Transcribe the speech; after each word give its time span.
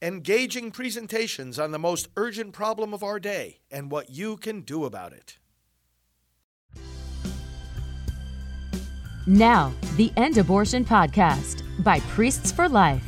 engaging 0.00 0.70
presentations 0.70 1.58
on 1.58 1.72
the 1.72 1.78
most 1.78 2.08
urgent 2.16 2.52
problem 2.52 2.94
of 2.94 3.02
our 3.02 3.18
day 3.18 3.58
and 3.70 3.90
what 3.90 4.10
you 4.10 4.36
can 4.36 4.60
do 4.60 4.84
about 4.84 5.12
it. 5.12 5.38
Now, 9.26 9.72
the 9.96 10.12
End 10.16 10.38
Abortion 10.38 10.84
Podcast 10.84 11.62
by 11.82 12.00
Priests 12.00 12.52
for 12.52 12.68
Life. 12.68 13.04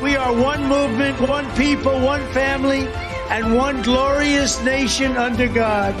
We 0.00 0.16
are 0.16 0.32
one 0.32 0.64
movement, 0.66 1.20
one 1.28 1.50
people, 1.56 2.00
one 2.00 2.26
family, 2.32 2.86
and 3.30 3.56
one 3.56 3.82
glorious 3.82 4.62
nation 4.62 5.16
under 5.16 5.48
God. 5.48 5.94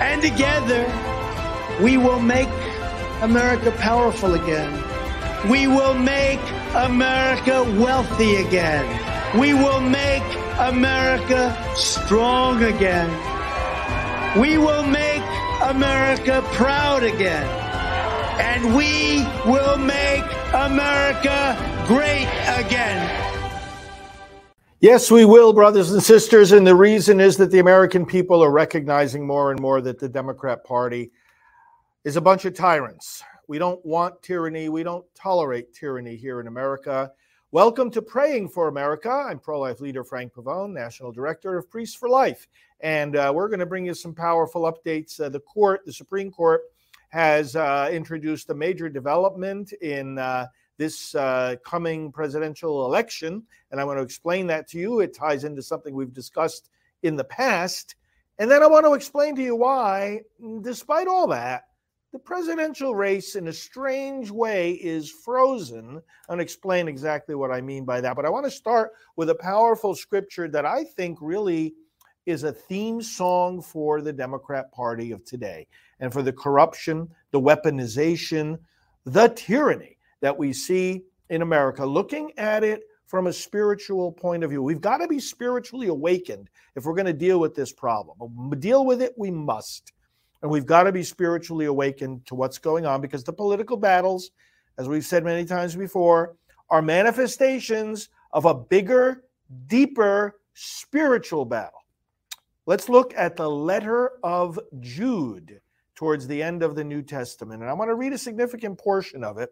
And 0.00 0.20
together, 0.20 0.84
we 1.82 1.96
will 1.96 2.20
make 2.20 2.48
America 3.22 3.70
powerful 3.78 4.34
again. 4.34 4.85
We 5.50 5.68
will 5.68 5.94
make 5.94 6.40
America 6.74 7.62
wealthy 7.80 8.36
again. 8.36 8.84
We 9.38 9.54
will 9.54 9.80
make 9.80 10.24
America 10.58 11.56
strong 11.76 12.64
again. 12.64 13.08
We 14.40 14.58
will 14.58 14.82
make 14.82 15.22
America 15.62 16.42
proud 16.52 17.04
again. 17.04 17.46
And 18.40 18.74
we 18.74 19.24
will 19.48 19.76
make 19.78 20.24
America 20.52 21.56
great 21.86 22.26
again. 22.58 23.08
Yes, 24.80 25.12
we 25.12 25.24
will, 25.24 25.52
brothers 25.52 25.92
and 25.92 26.02
sisters. 26.02 26.50
And 26.50 26.66
the 26.66 26.74
reason 26.74 27.20
is 27.20 27.36
that 27.36 27.52
the 27.52 27.60
American 27.60 28.04
people 28.04 28.42
are 28.42 28.50
recognizing 28.50 29.24
more 29.24 29.52
and 29.52 29.60
more 29.60 29.80
that 29.80 30.00
the 30.00 30.08
Democrat 30.08 30.64
Party 30.64 31.12
is 32.04 32.16
a 32.16 32.20
bunch 32.20 32.44
of 32.46 32.54
tyrants. 32.54 33.22
We 33.48 33.58
don't 33.58 33.84
want 33.86 34.22
tyranny. 34.22 34.68
We 34.68 34.82
don't 34.82 35.04
tolerate 35.14 35.72
tyranny 35.72 36.16
here 36.16 36.40
in 36.40 36.48
America. 36.48 37.12
Welcome 37.52 37.92
to 37.92 38.02
Praying 38.02 38.48
for 38.48 38.66
America. 38.66 39.08
I'm 39.08 39.38
pro 39.38 39.60
life 39.60 39.80
leader 39.80 40.02
Frank 40.02 40.34
Pavone, 40.34 40.72
National 40.72 41.12
Director 41.12 41.56
of 41.56 41.70
Priests 41.70 41.94
for 41.94 42.08
Life. 42.08 42.48
And 42.80 43.14
uh, 43.14 43.30
we're 43.32 43.46
going 43.46 43.60
to 43.60 43.66
bring 43.66 43.86
you 43.86 43.94
some 43.94 44.12
powerful 44.12 44.62
updates. 44.62 45.20
Uh, 45.20 45.28
the 45.28 45.38
court, 45.38 45.82
the 45.86 45.92
Supreme 45.92 46.32
Court, 46.32 46.62
has 47.10 47.54
uh, 47.54 47.88
introduced 47.92 48.50
a 48.50 48.54
major 48.54 48.88
development 48.88 49.72
in 49.74 50.18
uh, 50.18 50.48
this 50.76 51.14
uh, 51.14 51.54
coming 51.64 52.10
presidential 52.10 52.84
election. 52.84 53.44
And 53.70 53.80
I 53.80 53.84
want 53.84 54.00
to 54.00 54.02
explain 54.02 54.48
that 54.48 54.66
to 54.70 54.78
you. 54.78 54.98
It 54.98 55.14
ties 55.14 55.44
into 55.44 55.62
something 55.62 55.94
we've 55.94 56.12
discussed 56.12 56.70
in 57.04 57.14
the 57.14 57.22
past. 57.22 57.94
And 58.40 58.50
then 58.50 58.64
I 58.64 58.66
want 58.66 58.86
to 58.86 58.94
explain 58.94 59.36
to 59.36 59.42
you 59.42 59.54
why, 59.54 60.22
despite 60.62 61.06
all 61.06 61.28
that, 61.28 61.66
the 62.16 62.20
presidential 62.20 62.94
race, 62.94 63.36
in 63.36 63.48
a 63.48 63.52
strange 63.52 64.30
way, 64.30 64.72
is 64.72 65.10
frozen. 65.10 66.00
I'll 66.30 66.40
explain 66.40 66.88
exactly 66.88 67.34
what 67.34 67.50
I 67.50 67.60
mean 67.60 67.84
by 67.84 68.00
that. 68.00 68.16
But 68.16 68.24
I 68.24 68.30
want 68.30 68.46
to 68.46 68.50
start 68.50 68.92
with 69.16 69.28
a 69.28 69.34
powerful 69.34 69.94
scripture 69.94 70.48
that 70.48 70.64
I 70.64 70.84
think 70.84 71.18
really 71.20 71.74
is 72.24 72.44
a 72.44 72.54
theme 72.54 73.02
song 73.02 73.60
for 73.60 74.00
the 74.00 74.14
Democrat 74.14 74.72
Party 74.72 75.12
of 75.12 75.26
today 75.26 75.66
and 76.00 76.10
for 76.10 76.22
the 76.22 76.32
corruption, 76.32 77.06
the 77.32 77.40
weaponization, 77.40 78.58
the 79.04 79.28
tyranny 79.28 79.98
that 80.22 80.38
we 80.38 80.54
see 80.54 81.02
in 81.28 81.42
America, 81.42 81.84
looking 81.84 82.32
at 82.38 82.64
it 82.64 82.84
from 83.06 83.26
a 83.26 83.32
spiritual 83.32 84.10
point 84.10 84.42
of 84.42 84.48
view. 84.48 84.62
We've 84.62 84.80
got 84.80 84.98
to 84.98 85.06
be 85.06 85.20
spiritually 85.20 85.88
awakened 85.88 86.48
if 86.76 86.86
we're 86.86 86.94
going 86.94 87.04
to 87.04 87.12
deal 87.12 87.40
with 87.40 87.54
this 87.54 87.74
problem. 87.74 88.58
Deal 88.58 88.86
with 88.86 89.02
it, 89.02 89.12
we 89.18 89.30
must. 89.30 89.92
And 90.42 90.50
we've 90.50 90.66
got 90.66 90.84
to 90.84 90.92
be 90.92 91.02
spiritually 91.02 91.66
awakened 91.66 92.26
to 92.26 92.34
what's 92.34 92.58
going 92.58 92.86
on 92.86 93.00
because 93.00 93.24
the 93.24 93.32
political 93.32 93.76
battles, 93.76 94.30
as 94.78 94.88
we've 94.88 95.04
said 95.04 95.24
many 95.24 95.44
times 95.44 95.74
before, 95.74 96.36
are 96.70 96.82
manifestations 96.82 98.08
of 98.32 98.44
a 98.44 98.54
bigger, 98.54 99.24
deeper 99.66 100.40
spiritual 100.54 101.44
battle. 101.44 101.84
Let's 102.66 102.88
look 102.88 103.14
at 103.16 103.36
the 103.36 103.48
letter 103.48 104.12
of 104.22 104.58
Jude 104.80 105.60
towards 105.94 106.26
the 106.26 106.42
end 106.42 106.62
of 106.62 106.74
the 106.74 106.84
New 106.84 107.02
Testament. 107.02 107.62
And 107.62 107.70
I 107.70 107.74
want 107.74 107.90
to 107.90 107.94
read 107.94 108.12
a 108.12 108.18
significant 108.18 108.78
portion 108.78 109.24
of 109.24 109.38
it, 109.38 109.50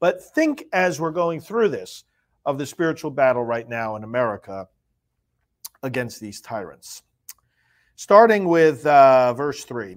but 0.00 0.22
think 0.34 0.64
as 0.72 1.00
we're 1.00 1.10
going 1.10 1.40
through 1.40 1.68
this 1.68 2.04
of 2.44 2.58
the 2.58 2.66
spiritual 2.66 3.10
battle 3.10 3.44
right 3.44 3.68
now 3.68 3.96
in 3.96 4.04
America 4.04 4.68
against 5.82 6.20
these 6.20 6.40
tyrants. 6.40 7.02
Starting 7.96 8.48
with 8.48 8.86
uh, 8.86 9.34
verse 9.34 9.64
3 9.64 9.96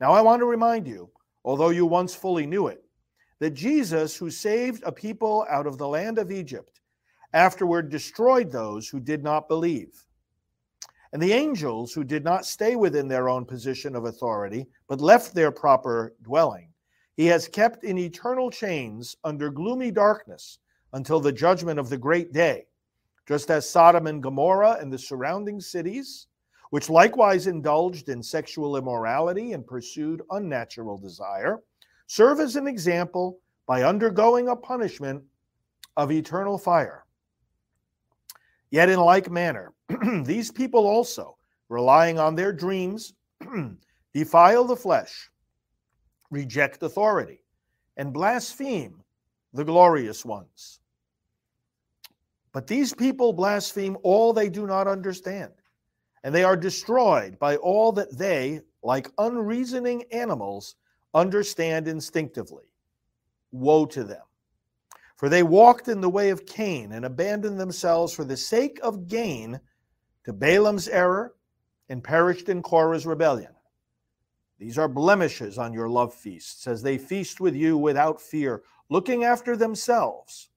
Now, 0.00 0.12
I 0.12 0.20
want 0.20 0.40
to 0.40 0.46
remind 0.46 0.86
you, 0.86 1.10
although 1.44 1.70
you 1.70 1.86
once 1.86 2.14
fully 2.14 2.46
knew 2.46 2.68
it, 2.68 2.84
that 3.40 3.50
Jesus, 3.50 4.16
who 4.16 4.30
saved 4.30 4.82
a 4.84 4.92
people 4.92 5.46
out 5.50 5.66
of 5.66 5.78
the 5.78 5.88
land 5.88 6.18
of 6.18 6.30
Egypt, 6.30 6.80
afterward 7.32 7.90
destroyed 7.90 8.50
those 8.50 8.88
who 8.88 9.00
did 9.00 9.22
not 9.22 9.48
believe. 9.48 10.04
And 11.12 11.22
the 11.22 11.32
angels 11.32 11.92
who 11.92 12.04
did 12.04 12.24
not 12.24 12.46
stay 12.46 12.76
within 12.76 13.08
their 13.08 13.28
own 13.28 13.44
position 13.44 13.96
of 13.96 14.04
authority, 14.04 14.66
but 14.88 15.00
left 15.00 15.34
their 15.34 15.50
proper 15.50 16.14
dwelling, 16.22 16.68
he 17.16 17.26
has 17.26 17.48
kept 17.48 17.82
in 17.82 17.98
eternal 17.98 18.50
chains 18.50 19.16
under 19.24 19.50
gloomy 19.50 19.90
darkness 19.90 20.58
until 20.92 21.18
the 21.18 21.32
judgment 21.32 21.78
of 21.78 21.88
the 21.88 21.98
great 21.98 22.32
day, 22.32 22.66
just 23.26 23.50
as 23.50 23.68
Sodom 23.68 24.06
and 24.06 24.22
Gomorrah 24.22 24.78
and 24.80 24.92
the 24.92 24.98
surrounding 24.98 25.60
cities 25.60 26.28
which 26.70 26.90
likewise 26.90 27.46
indulged 27.46 28.08
in 28.08 28.22
sexual 28.22 28.76
immorality 28.76 29.52
and 29.52 29.66
pursued 29.66 30.22
unnatural 30.30 30.98
desire, 30.98 31.60
serve 32.06 32.40
as 32.40 32.56
an 32.56 32.66
example 32.66 33.38
by 33.66 33.82
undergoing 33.82 34.48
a 34.48 34.56
punishment 34.56 35.22
of 35.96 36.12
eternal 36.12 36.58
fire. 36.58 37.04
Yet, 38.70 38.90
in 38.90 39.00
like 39.00 39.30
manner, 39.30 39.72
these 40.24 40.50
people 40.50 40.86
also, 40.86 41.36
relying 41.68 42.18
on 42.18 42.34
their 42.34 42.52
dreams, 42.52 43.14
defile 44.14 44.64
the 44.64 44.76
flesh, 44.76 45.30
reject 46.30 46.82
authority, 46.82 47.40
and 47.96 48.12
blaspheme 48.12 49.02
the 49.54 49.64
glorious 49.64 50.24
ones. 50.24 50.80
But 52.52 52.66
these 52.66 52.92
people 52.92 53.32
blaspheme 53.32 53.96
all 54.02 54.32
they 54.32 54.48
do 54.48 54.66
not 54.66 54.86
understand 54.86 55.52
and 56.22 56.34
they 56.34 56.44
are 56.44 56.56
destroyed 56.56 57.38
by 57.38 57.56
all 57.56 57.92
that 57.92 58.16
they, 58.16 58.60
like 58.82 59.10
unreasoning 59.18 60.04
animals, 60.12 60.76
understand 61.14 61.88
instinctively. 61.88 62.64
Woe 63.50 63.86
to 63.86 64.04
them! 64.04 64.22
For 65.16 65.28
they 65.28 65.42
walked 65.42 65.88
in 65.88 66.00
the 66.00 66.10
way 66.10 66.30
of 66.30 66.46
Cain 66.46 66.92
and 66.92 67.04
abandoned 67.04 67.58
themselves 67.58 68.12
for 68.12 68.24
the 68.24 68.36
sake 68.36 68.78
of 68.82 69.08
gain 69.08 69.60
to 70.24 70.32
Balaam's 70.32 70.88
error 70.88 71.34
and 71.88 72.04
perished 72.04 72.48
in 72.48 72.62
Korah's 72.62 73.06
rebellion. 73.06 73.52
These 74.58 74.78
are 74.78 74.88
blemishes 74.88 75.56
on 75.56 75.72
your 75.72 75.88
love 75.88 76.12
feasts, 76.12 76.66
as 76.66 76.82
they 76.82 76.98
feast 76.98 77.40
with 77.40 77.54
you 77.54 77.78
without 77.78 78.20
fear, 78.20 78.62
looking 78.90 79.24
after 79.24 79.56
themselves. 79.56 80.50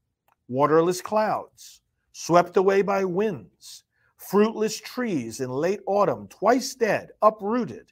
Waterless 0.48 1.02
clouds, 1.02 1.82
swept 2.12 2.58
away 2.58 2.82
by 2.82 3.06
winds 3.06 3.84
fruitless 4.30 4.80
trees 4.80 5.40
in 5.40 5.50
late 5.50 5.82
autumn, 5.88 6.28
twice 6.28 6.76
dead, 6.76 7.10
uprooted, 7.22 7.92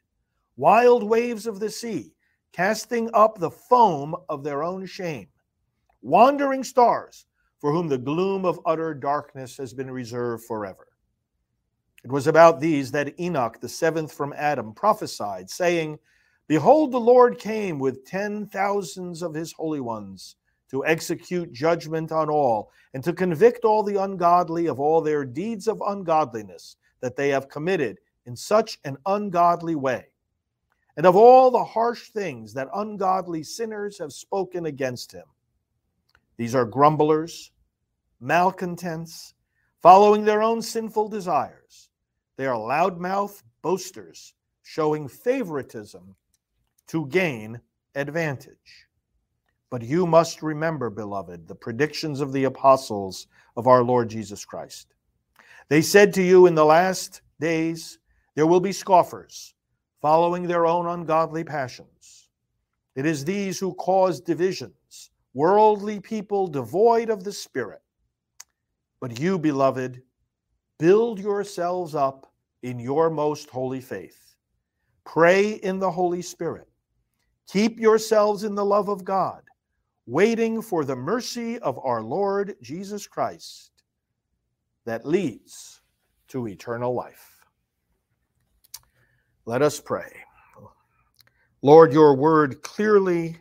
wild 0.58 1.04
waves 1.04 1.48
of 1.48 1.60
the 1.60 1.70
sea, 1.70 2.14
casting 2.54 3.10
up 3.14 3.38
the 3.38 3.50
foam 3.50 4.16
of 4.30 4.44
their 4.44 4.64
own 4.64 4.86
shame, 4.86 5.28
wandering 6.02 6.64
stars, 6.64 7.26
for 7.60 7.72
whom 7.72 7.88
the 7.88 7.98
gloom 7.98 8.46
of 8.46 8.60
utter 8.66 8.94
darkness 8.94 9.58
has 9.58 9.74
been 9.74 9.92
reserved 9.92 10.46
forever. 10.46 10.88
It 12.04 12.12
was 12.12 12.28
about 12.28 12.60
these 12.60 12.92
that 12.92 13.20
Enoch, 13.20 13.60
the 13.60 13.68
seventh 13.68 14.14
from 14.14 14.34
Adam, 14.38 14.74
prophesied, 14.74 15.50
saying, 15.50 16.00
Behold, 16.48 16.92
the 16.92 17.00
Lord 17.00 17.38
came 17.38 17.80
with 17.80 18.06
ten 18.06 18.48
thousands 18.48 19.22
of 19.22 19.34
his 19.34 19.52
holy 19.52 19.82
ones 19.82 20.38
to 20.72 20.86
execute 20.86 21.52
judgment 21.52 22.12
on 22.12 22.30
all, 22.30 22.72
and 22.94 23.04
to 23.04 23.14
convict 23.14 23.66
all 23.66 23.84
the 23.84 23.96
ungodly 23.96 24.68
of 24.68 24.80
all 24.80 25.02
their 25.02 25.26
deeds 25.26 25.68
of 25.68 25.82
ungodliness 25.88 26.78
that 27.02 27.16
they 27.16 27.30
have 27.30 27.50
committed 27.50 27.98
in 28.26 28.36
such 28.36 28.80
an 28.84 28.98
ungodly 29.06 29.76
way. 29.76 30.06
and 31.00 31.06
of 31.06 31.16
all 31.16 31.50
the 31.50 31.64
harsh 31.64 32.10
things 32.10 32.54
that 32.54 32.68
ungodly 32.76 33.42
sinners 33.42 33.98
have 33.98 34.12
spoken 34.12 34.66
against 34.66 35.14
him. 35.14 35.24
These 36.36 36.54
are 36.54 36.66
grumblers, 36.66 37.52
malcontents, 38.20 39.34
following 39.82 40.26
their 40.26 40.44
own 40.44 40.62
sinful 40.62 41.08
desires. 41.08 41.90
They 42.36 42.48
are 42.48 42.58
loudmouth 42.58 43.44
boasters, 43.62 44.34
showing 44.64 45.08
favoritism 45.08 46.18
to 46.88 47.08
gain 47.08 47.62
advantage. 47.96 48.89
But 49.70 49.84
you 49.84 50.08
must 50.08 50.42
remember, 50.42 50.90
beloved, 50.90 51.48
the 51.48 51.56
predictions 51.56 52.22
of 52.22 52.34
the 52.34 52.46
apostles 52.46 53.28
of 53.56 53.68
our 53.68 53.84
Lord 53.84 54.10
Jesus 54.10 54.44
Christ. 54.44 54.94
They 55.68 55.82
said 55.82 56.14
to 56.16 56.24
you 56.24 56.48
in 56.48 56.56
the 56.56 56.66
last 56.66 57.22
days, 57.40 58.00
there 58.36 58.48
will 58.48 58.60
be 58.60 58.72
scoffers, 58.72 59.54
following 60.02 60.48
their 60.48 60.66
own 60.66 60.88
ungodly 60.88 61.44
passions. 61.44 62.30
It 62.96 63.06
is 63.06 63.24
these 63.24 63.60
who 63.60 63.74
cause 63.76 64.20
divisions, 64.20 65.12
worldly 65.34 66.00
people 66.00 66.48
devoid 66.48 67.10
of 67.10 67.24
the 67.24 67.32
Spirit. 67.32 67.82
But 69.00 69.20
you, 69.20 69.38
beloved, 69.38 70.02
build 70.80 71.20
yourselves 71.20 71.96
up 71.96 72.32
in 72.64 72.80
your 72.80 73.10
most 73.10 73.50
holy 73.50 73.82
faith. 73.82 74.36
Pray 75.06 75.52
in 75.52 75.80
the 75.80 75.92
Holy 75.92 76.22
Spirit. 76.22 76.68
Keep 77.52 77.80
yourselves 77.80 78.44
in 78.44 78.56
the 78.56 78.66
love 78.66 78.90
of 78.90 79.04
God, 79.04 79.44
waiting 80.10 80.60
for 80.60 80.84
the 80.84 80.96
mercy 80.96 81.60
of 81.60 81.78
our 81.84 82.02
Lord 82.02 82.56
Jesus 82.64 83.06
Christ 83.06 83.70
that 84.84 85.06
leads 85.06 85.82
to 86.30 86.48
eternal 86.48 86.96
life. 86.96 87.46
Let 89.46 89.62
us 89.62 89.80
pray. 89.80 90.12
Lord, 91.62 91.94
your 91.94 92.16
word 92.16 92.64
clearly 92.64 93.38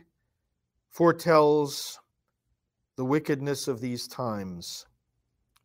foretells 0.91 1.99
the 2.97 3.05
wickedness 3.05 3.67
of 3.67 3.81
these 3.81 4.07
times, 4.07 4.85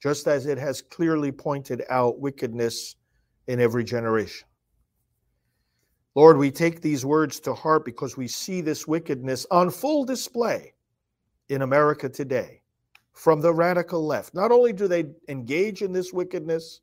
just 0.03 0.27
as 0.27 0.47
it 0.47 0.57
has 0.57 0.81
clearly 0.81 1.31
pointed 1.31 1.83
out 1.91 2.19
wickedness 2.19 2.97
in 3.47 3.61
every 3.61 3.85
generation. 3.85 4.49
Lord, 6.15 6.39
we 6.39 6.51
take 6.51 6.81
these 6.81 7.05
words 7.05 7.41
to 7.41 7.53
heart 7.53 7.85
because 7.85 8.17
we 8.17 8.27
see 8.27 8.63
this 8.63 8.89
wickedness 8.89 9.47
on 9.51 9.69
full 9.69 10.07
display 10.07 10.73
in 11.49 11.63
America 11.63 12.09
today 12.09 12.61
from 13.13 13.41
the 13.41 13.53
radical 13.53 14.05
left. 14.05 14.35
Not 14.35 14.51
only 14.51 14.73
do 14.73 14.89
they 14.89 15.07
engage 15.29 15.83
in 15.83 15.93
this 15.93 16.13
wickedness, 16.13 16.81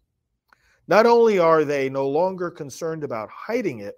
not 0.88 1.06
only 1.06 1.40
are 1.40 1.64
they 1.64 1.90
no 1.90 2.08
longer 2.08 2.50
concerned 2.50 3.04
about 3.04 3.30
hiding 3.30 3.80
it, 3.80 3.96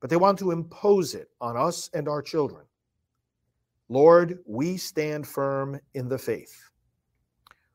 but 0.00 0.10
they 0.10 0.16
want 0.16 0.38
to 0.38 0.50
impose 0.50 1.14
it 1.14 1.28
on 1.40 1.56
us 1.56 1.90
and 1.92 2.08
our 2.08 2.22
children. 2.22 2.64
Lord, 3.88 4.38
we 4.46 4.76
stand 4.76 5.26
firm 5.26 5.80
in 5.94 6.08
the 6.08 6.18
faith. 6.18 6.70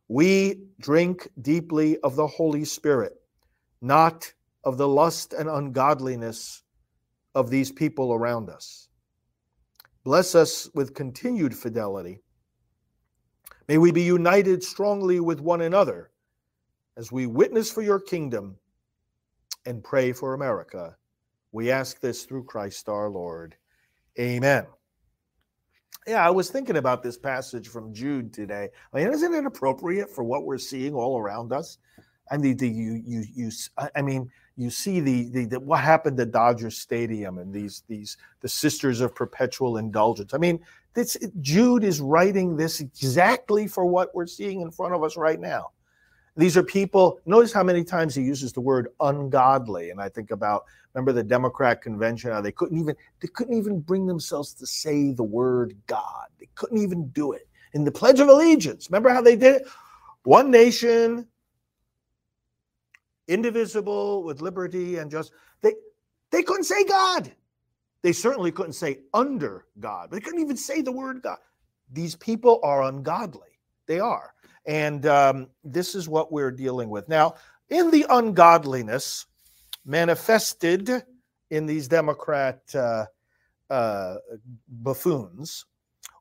We 0.08 0.66
drink 0.80 1.28
deeply 1.42 1.98
of 2.00 2.16
the 2.16 2.28
Holy 2.28 2.66
Spirit, 2.66 3.14
not 3.82 4.32
of 4.64 4.78
the 4.78 4.88
lust 4.88 5.34
and 5.34 5.50
ungodliness 5.50 6.62
of 7.36 7.50
these 7.50 7.72
people 7.72 8.14
around 8.14 8.50
us. 8.50 8.90
Bless 10.04 10.36
us 10.36 10.70
with 10.74 10.94
continued 10.94 11.56
fidelity. 11.56 12.20
May 13.68 13.78
we 13.78 13.92
be 13.92 14.02
united 14.02 14.64
strongly 14.64 15.20
with 15.20 15.40
one 15.40 15.62
another 15.62 16.12
as 16.98 17.12
we 17.12 17.26
witness 17.26 17.72
for 17.72 17.82
your 17.82 18.00
kingdom 18.00 18.58
and 19.66 19.84
pray 19.84 20.12
for 20.12 20.34
America. 20.34 20.98
We 21.52 21.72
ask 21.72 22.00
this 22.02 22.24
through 22.24 22.44
Christ 22.44 22.90
our 22.90 23.10
Lord. 23.10 23.56
Amen. 24.20 24.66
Yeah, 26.06 26.26
I 26.26 26.32
was 26.32 26.50
thinking 26.50 26.76
about 26.76 27.02
this 27.02 27.18
passage 27.18 27.70
from 27.70 27.94
Jude 27.94 28.34
today. 28.34 28.70
I 28.92 28.98
mean, 28.98 29.14
isn't 29.14 29.34
it 29.34 29.46
appropriate 29.46 30.10
for 30.10 30.24
what 30.24 30.44
we're 30.44 30.58
seeing 30.58 30.94
all 30.94 31.18
around 31.18 31.54
us? 31.54 31.78
I 32.30 32.38
mean, 32.38 32.58
the, 32.58 32.68
you, 32.68 33.02
you, 33.06 33.24
you, 33.34 33.52
I 33.96 34.02
mean, 34.02 34.30
you 34.56 34.70
see 34.70 35.00
the, 35.00 35.30
the, 35.30 35.46
the, 35.46 35.60
what 35.60 35.80
happened 35.80 36.20
at 36.20 36.32
Dodger 36.32 36.70
Stadium 36.70 37.40
and 37.40 37.54
these 37.54 37.84
these 37.88 38.18
the 38.42 38.48
Sisters 38.48 39.02
of 39.02 39.16
Perpetual 39.16 39.78
Indulgence. 39.78 40.34
I 40.34 40.38
mean, 40.38 40.60
this 40.94 41.18
Jude 41.42 41.84
is 41.84 42.00
writing 42.00 42.56
this 42.56 42.80
exactly 42.80 43.68
for 43.68 43.86
what 43.86 44.14
we're 44.14 44.28
seeing 44.28 44.62
in 44.62 44.72
front 44.72 44.94
of 44.94 45.04
us 45.04 45.18
right 45.18 45.40
now. 45.40 45.72
These 46.36 46.58
are 46.58 46.64
people. 46.64 47.20
Notice 47.26 47.54
how 47.54 47.64
many 47.64 47.84
times 47.84 48.16
he 48.16 48.24
uses 48.24 48.54
the 48.54 48.62
word 48.62 48.90
ungodly, 49.00 49.92
and 49.92 50.02
I 50.02 50.10
think 50.10 50.32
about 50.32 50.66
remember 50.94 51.14
the 51.14 51.24
Democrat 51.24 51.82
convention. 51.82 52.32
How 52.32 52.42
they 52.42 52.52
couldn't 52.52 52.80
even 52.80 52.96
they 53.22 53.28
couldn't 53.30 53.58
even 53.58 53.80
bring 53.80 54.06
themselves 54.06 54.54
to 54.56 54.68
say 54.68 55.14
the 55.14 55.24
word 55.24 55.76
God. 55.88 56.28
They 56.40 56.50
couldn't 56.56 56.80
even 56.80 57.08
do 57.10 57.34
it 57.34 57.48
in 57.74 57.84
the 57.84 57.92
Pledge 57.92 58.20
of 58.20 58.30
Allegiance. 58.30 58.90
Remember 58.90 59.10
how 59.10 59.22
they 59.22 59.36
did 59.36 59.62
it? 59.62 59.68
One 60.24 60.52
nation 60.52 61.28
indivisible 63.28 64.24
with 64.24 64.42
liberty 64.42 64.98
and 64.98 65.10
just 65.10 65.32
they 65.62 65.74
they 66.32 66.44
couldn't 66.44 66.66
say 66.66 66.84
God. 66.84 67.32
They 68.02 68.12
certainly 68.12 68.52
couldn't 68.52 68.74
say 68.74 69.00
under 69.14 69.66
God. 69.80 70.12
They 70.12 70.20
couldn't 70.20 70.42
even 70.42 70.58
say 70.58 70.82
the 70.82 70.92
word 70.92 71.22
God. 71.22 71.38
These 71.92 72.16
people 72.16 72.60
are 72.64 72.84
ungodly. 72.84 73.60
They 73.88 74.00
are. 74.00 74.34
And 74.66 75.06
um, 75.06 75.48
this 75.64 75.96
is 75.96 76.10
what 76.10 76.32
we're 76.32 76.52
dealing 76.52 76.90
with. 76.90 77.08
Now, 77.08 77.36
in 77.70 77.92
the 77.92 78.06
ungodliness 78.10 79.26
manifested 79.86 81.04
in 81.50 81.66
these 81.66 81.88
Democrat 81.88 82.62
uh, 82.76 83.06
uh, 83.70 84.16
buffoons, 84.68 85.66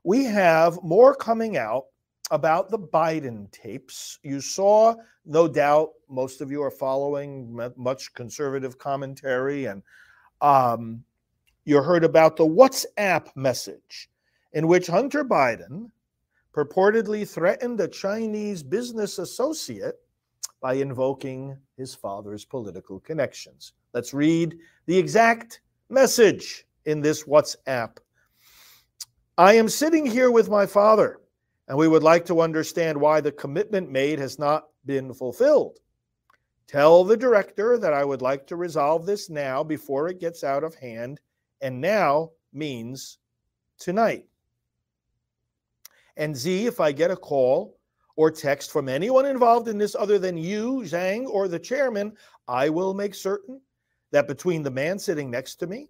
we 0.03 0.25
have 0.25 0.81
more 0.83 1.15
coming 1.15 1.57
out 1.57 1.85
about 2.33 2.71
the 2.71 2.79
Biden 2.79 3.49
tapes. 3.51 4.17
You 4.23 4.41
saw, 4.41 4.95
no 5.23 5.47
doubt, 5.47 5.91
most 6.09 6.41
of 6.41 6.49
you 6.49 6.63
are 6.63 6.71
following 6.71 7.55
much 7.77 8.11
conservative 8.15 8.79
commentary, 8.79 9.65
and 9.65 9.83
um, 10.41 11.03
you 11.63 11.79
heard 11.79 12.03
about 12.03 12.35
the 12.35 12.45
WhatsApp 12.45 13.27
message 13.35 14.09
in 14.53 14.67
which 14.67 14.87
Hunter 14.87 15.23
Biden 15.23 15.91
purportedly 16.55 17.29
threatened 17.29 17.79
a 17.79 17.87
Chinese 17.87 18.63
business 18.63 19.19
associate 19.19 19.99
by 20.59 20.73
invoking 20.73 21.55
his 21.77 21.93
father's 21.93 22.45
political 22.45 22.99
connections. 22.99 23.73
Let's 23.93 24.11
read 24.11 24.57
the 24.87 24.97
exact 24.97 25.61
message 25.89 26.65
in 26.85 26.99
this 26.99 27.25
WhatsApp. 27.25 27.97
I 29.37 29.53
am 29.53 29.69
sitting 29.69 30.05
here 30.07 30.31
with 30.31 30.49
my 30.49 30.65
father 30.65 31.19
and 31.67 31.77
we 31.77 31.87
would 31.87 32.03
like 32.03 32.25
to 32.25 32.41
understand 32.41 32.99
why 32.99 33.21
the 33.21 33.31
commitment 33.31 33.89
made 33.89 34.19
has 34.19 34.37
not 34.37 34.67
been 34.85 35.13
fulfilled. 35.13 35.79
Tell 36.67 37.03
the 37.03 37.17
director 37.17 37.77
that 37.77 37.93
I 37.93 38.03
would 38.03 38.21
like 38.21 38.47
to 38.47 38.55
resolve 38.55 39.05
this 39.05 39.29
now 39.29 39.63
before 39.63 40.07
it 40.07 40.19
gets 40.19 40.43
out 40.43 40.63
of 40.63 40.75
hand, 40.75 41.19
and 41.61 41.79
now 41.79 42.31
means 42.51 43.19
tonight. 43.77 44.25
And 46.17 46.35
Z, 46.35 46.67
if 46.67 46.79
I 46.79 46.91
get 46.91 47.11
a 47.11 47.15
call 47.15 47.77
or 48.15 48.29
text 48.29 48.71
from 48.71 48.87
anyone 48.87 49.25
involved 49.25 49.67
in 49.67 49.77
this 49.77 49.95
other 49.95 50.19
than 50.19 50.37
you, 50.37 50.81
Zhang, 50.83 51.25
or 51.27 51.47
the 51.47 51.59
chairman, 51.59 52.13
I 52.47 52.69
will 52.69 52.93
make 52.93 53.15
certain 53.15 53.59
that 54.11 54.27
between 54.27 54.61
the 54.61 54.71
man 54.71 54.99
sitting 54.99 55.31
next 55.31 55.55
to 55.55 55.67
me 55.67 55.89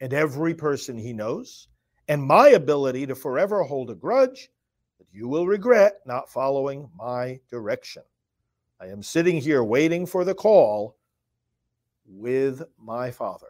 and 0.00 0.12
every 0.12 0.54
person 0.54 0.96
he 0.96 1.12
knows, 1.12 1.68
and 2.06 2.22
my 2.22 2.50
ability 2.50 3.06
to 3.06 3.14
forever 3.14 3.62
hold 3.62 3.90
a 3.90 3.94
grudge, 3.94 4.48
you 5.12 5.28
will 5.28 5.46
regret 5.46 6.00
not 6.06 6.30
following 6.30 6.88
my 6.96 7.40
direction. 7.50 8.02
I 8.80 8.86
am 8.86 9.02
sitting 9.02 9.40
here 9.40 9.64
waiting 9.64 10.06
for 10.06 10.24
the 10.24 10.34
call 10.34 10.96
with 12.06 12.62
my 12.78 13.10
father. 13.10 13.46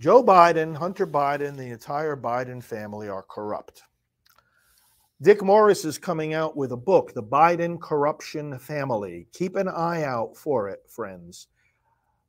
Joe 0.00 0.22
Biden, 0.22 0.76
Hunter 0.76 1.06
Biden, 1.06 1.56
the 1.56 1.66
entire 1.66 2.16
Biden 2.16 2.62
family 2.62 3.08
are 3.08 3.24
corrupt. 3.24 3.82
Dick 5.20 5.42
Morris 5.42 5.84
is 5.84 5.98
coming 5.98 6.32
out 6.32 6.56
with 6.56 6.70
a 6.70 6.76
book, 6.76 7.12
The 7.12 7.22
Biden 7.22 7.80
Corruption 7.80 8.56
Family. 8.60 9.26
Keep 9.32 9.56
an 9.56 9.66
eye 9.66 10.04
out 10.04 10.36
for 10.36 10.68
it, 10.68 10.84
friends. 10.88 11.48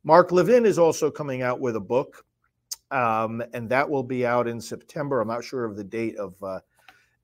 Mark 0.02 0.32
Levin 0.32 0.66
is 0.66 0.80
also 0.80 1.08
coming 1.08 1.42
out 1.42 1.60
with 1.60 1.76
a 1.76 1.80
book, 1.80 2.24
um, 2.90 3.40
and 3.54 3.68
that 3.68 3.88
will 3.88 4.02
be 4.02 4.26
out 4.26 4.48
in 4.48 4.60
September. 4.60 5.20
I'm 5.20 5.28
not 5.28 5.44
sure 5.44 5.64
of 5.64 5.76
the 5.76 5.84
date 5.84 6.16
of 6.16 6.34
uh, 6.42 6.58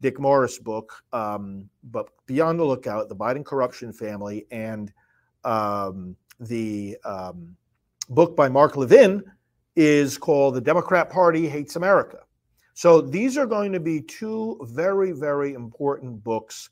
Dick 0.01 0.21
Morris 0.21 0.59
book, 0.59 1.03
um, 1.13 1.69
but 1.85 2.09
be 2.27 2.41
on 2.41 2.57
the 2.57 2.65
lookout. 2.65 3.09
The 3.09 3.17
Biden 3.17 3.45
corruption 3.45 3.93
family 3.93 4.47
and 4.51 4.93
um, 5.45 6.17
the 6.41 6.97
um, 7.05 7.57
book 8.11 8.37
by 8.37 8.49
Mark 8.49 8.77
Levin 8.77 9.25
is 9.75 10.19
called 10.19 10.55
"The 10.55 10.61
Democrat 10.61 11.11
Party 11.11 11.49
Hates 11.49 11.77
America." 11.77 12.19
So 12.75 13.01
these 13.01 13.39
are 13.39 13.47
going 13.47 13.73
to 13.73 13.81
be 13.81 14.03
two 14.03 14.59
very, 14.63 15.13
very 15.13 15.55
important 15.55 16.23
books 16.23 16.69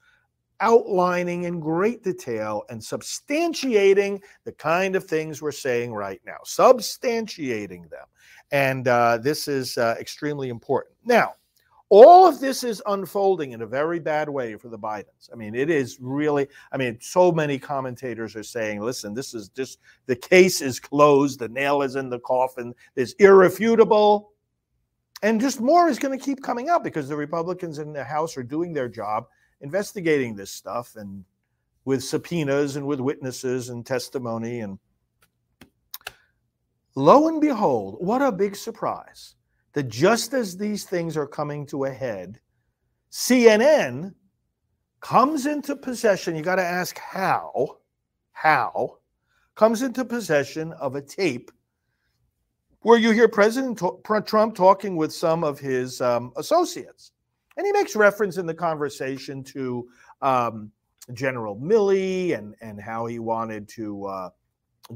outlining 0.60 1.44
in 1.44 1.60
great 1.60 2.02
detail 2.02 2.64
and 2.68 2.80
substantiating 2.80 4.20
the 4.44 4.52
kind 4.52 4.96
of 4.96 5.04
things 5.04 5.40
we're 5.40 5.50
saying 5.50 5.92
right 5.92 6.20
now, 6.26 6.38
substantiating 6.44 7.88
them. 7.90 8.06
And 8.52 8.86
uh, 8.86 9.18
this 9.18 9.48
is 9.48 9.78
uh, 9.78 9.96
extremely 9.98 10.50
important. 10.50 10.96
Now, 11.04 11.34
all 11.90 12.26
of 12.26 12.40
this 12.40 12.64
is 12.64 12.82
unfolding 12.86 13.52
in 13.52 13.62
a 13.62 13.66
very 13.66 14.00
bad 14.00 14.28
way 14.28 14.56
for 14.56 14.68
the 14.68 14.78
Bidens. 14.78 15.30
I 15.32 15.36
mean, 15.36 15.54
it 15.54 15.70
is 15.70 15.98
really, 16.00 16.48
I 16.72 16.76
mean, 16.76 16.98
so 17.00 17.30
many 17.30 17.58
commentators 17.58 18.34
are 18.36 18.42
saying, 18.42 18.80
listen, 18.80 19.14
this 19.14 19.34
is 19.34 19.48
just 19.50 19.78
the 20.06 20.16
case 20.16 20.60
is 20.60 20.80
closed, 20.80 21.38
the 21.38 21.48
nail 21.48 21.82
is 21.82 21.96
in 21.96 22.08
the 22.08 22.20
coffin, 22.20 22.74
it's 22.96 23.12
irrefutable. 23.14 24.32
And 25.22 25.40
just 25.40 25.60
more 25.60 25.88
is 25.88 25.98
going 25.98 26.18
to 26.18 26.24
keep 26.24 26.42
coming 26.42 26.68
up 26.68 26.84
because 26.84 27.08
the 27.08 27.16
Republicans 27.16 27.78
in 27.78 27.92
the 27.92 28.04
House 28.04 28.36
are 28.36 28.42
doing 28.42 28.72
their 28.72 28.88
job 28.88 29.26
investigating 29.60 30.34
this 30.34 30.50
stuff 30.50 30.96
and 30.96 31.24
with 31.84 32.02
subpoenas 32.02 32.76
and 32.76 32.86
with 32.86 33.00
witnesses 33.00 33.70
and 33.70 33.84
testimony. 33.84 34.60
And 34.60 34.78
lo 36.94 37.28
and 37.28 37.40
behold, 37.40 37.96
what 38.00 38.22
a 38.22 38.32
big 38.32 38.56
surprise 38.56 39.36
that 39.74 39.88
just 39.88 40.32
as 40.32 40.56
these 40.56 40.84
things 40.84 41.16
are 41.16 41.26
coming 41.26 41.66
to 41.66 41.84
a 41.84 41.90
head, 41.90 42.40
CNN 43.10 44.14
comes 45.00 45.46
into 45.46 45.76
possession. 45.76 46.34
You 46.34 46.42
got 46.42 46.56
to 46.56 46.64
ask 46.64 46.98
how, 46.98 47.78
how 48.32 48.98
comes 49.54 49.82
into 49.82 50.04
possession 50.04 50.72
of 50.72 50.94
a 50.94 51.02
tape 51.02 51.50
where 52.80 52.98
you 52.98 53.10
hear 53.10 53.28
President 53.28 53.80
Trump 54.26 54.54
talking 54.54 54.96
with 54.96 55.12
some 55.12 55.42
of 55.42 55.58
his 55.58 56.00
um, 56.00 56.32
associates. 56.36 57.12
And 57.56 57.66
he 57.66 57.72
makes 57.72 57.96
reference 57.96 58.36
in 58.36 58.46
the 58.46 58.54
conversation 58.54 59.42
to 59.44 59.88
um, 60.22 60.70
General 61.12 61.56
Milley 61.56 62.36
and, 62.36 62.54
and 62.60 62.80
how 62.80 63.06
he 63.06 63.18
wanted 63.18 63.68
to 63.70 64.04
uh, 64.06 64.30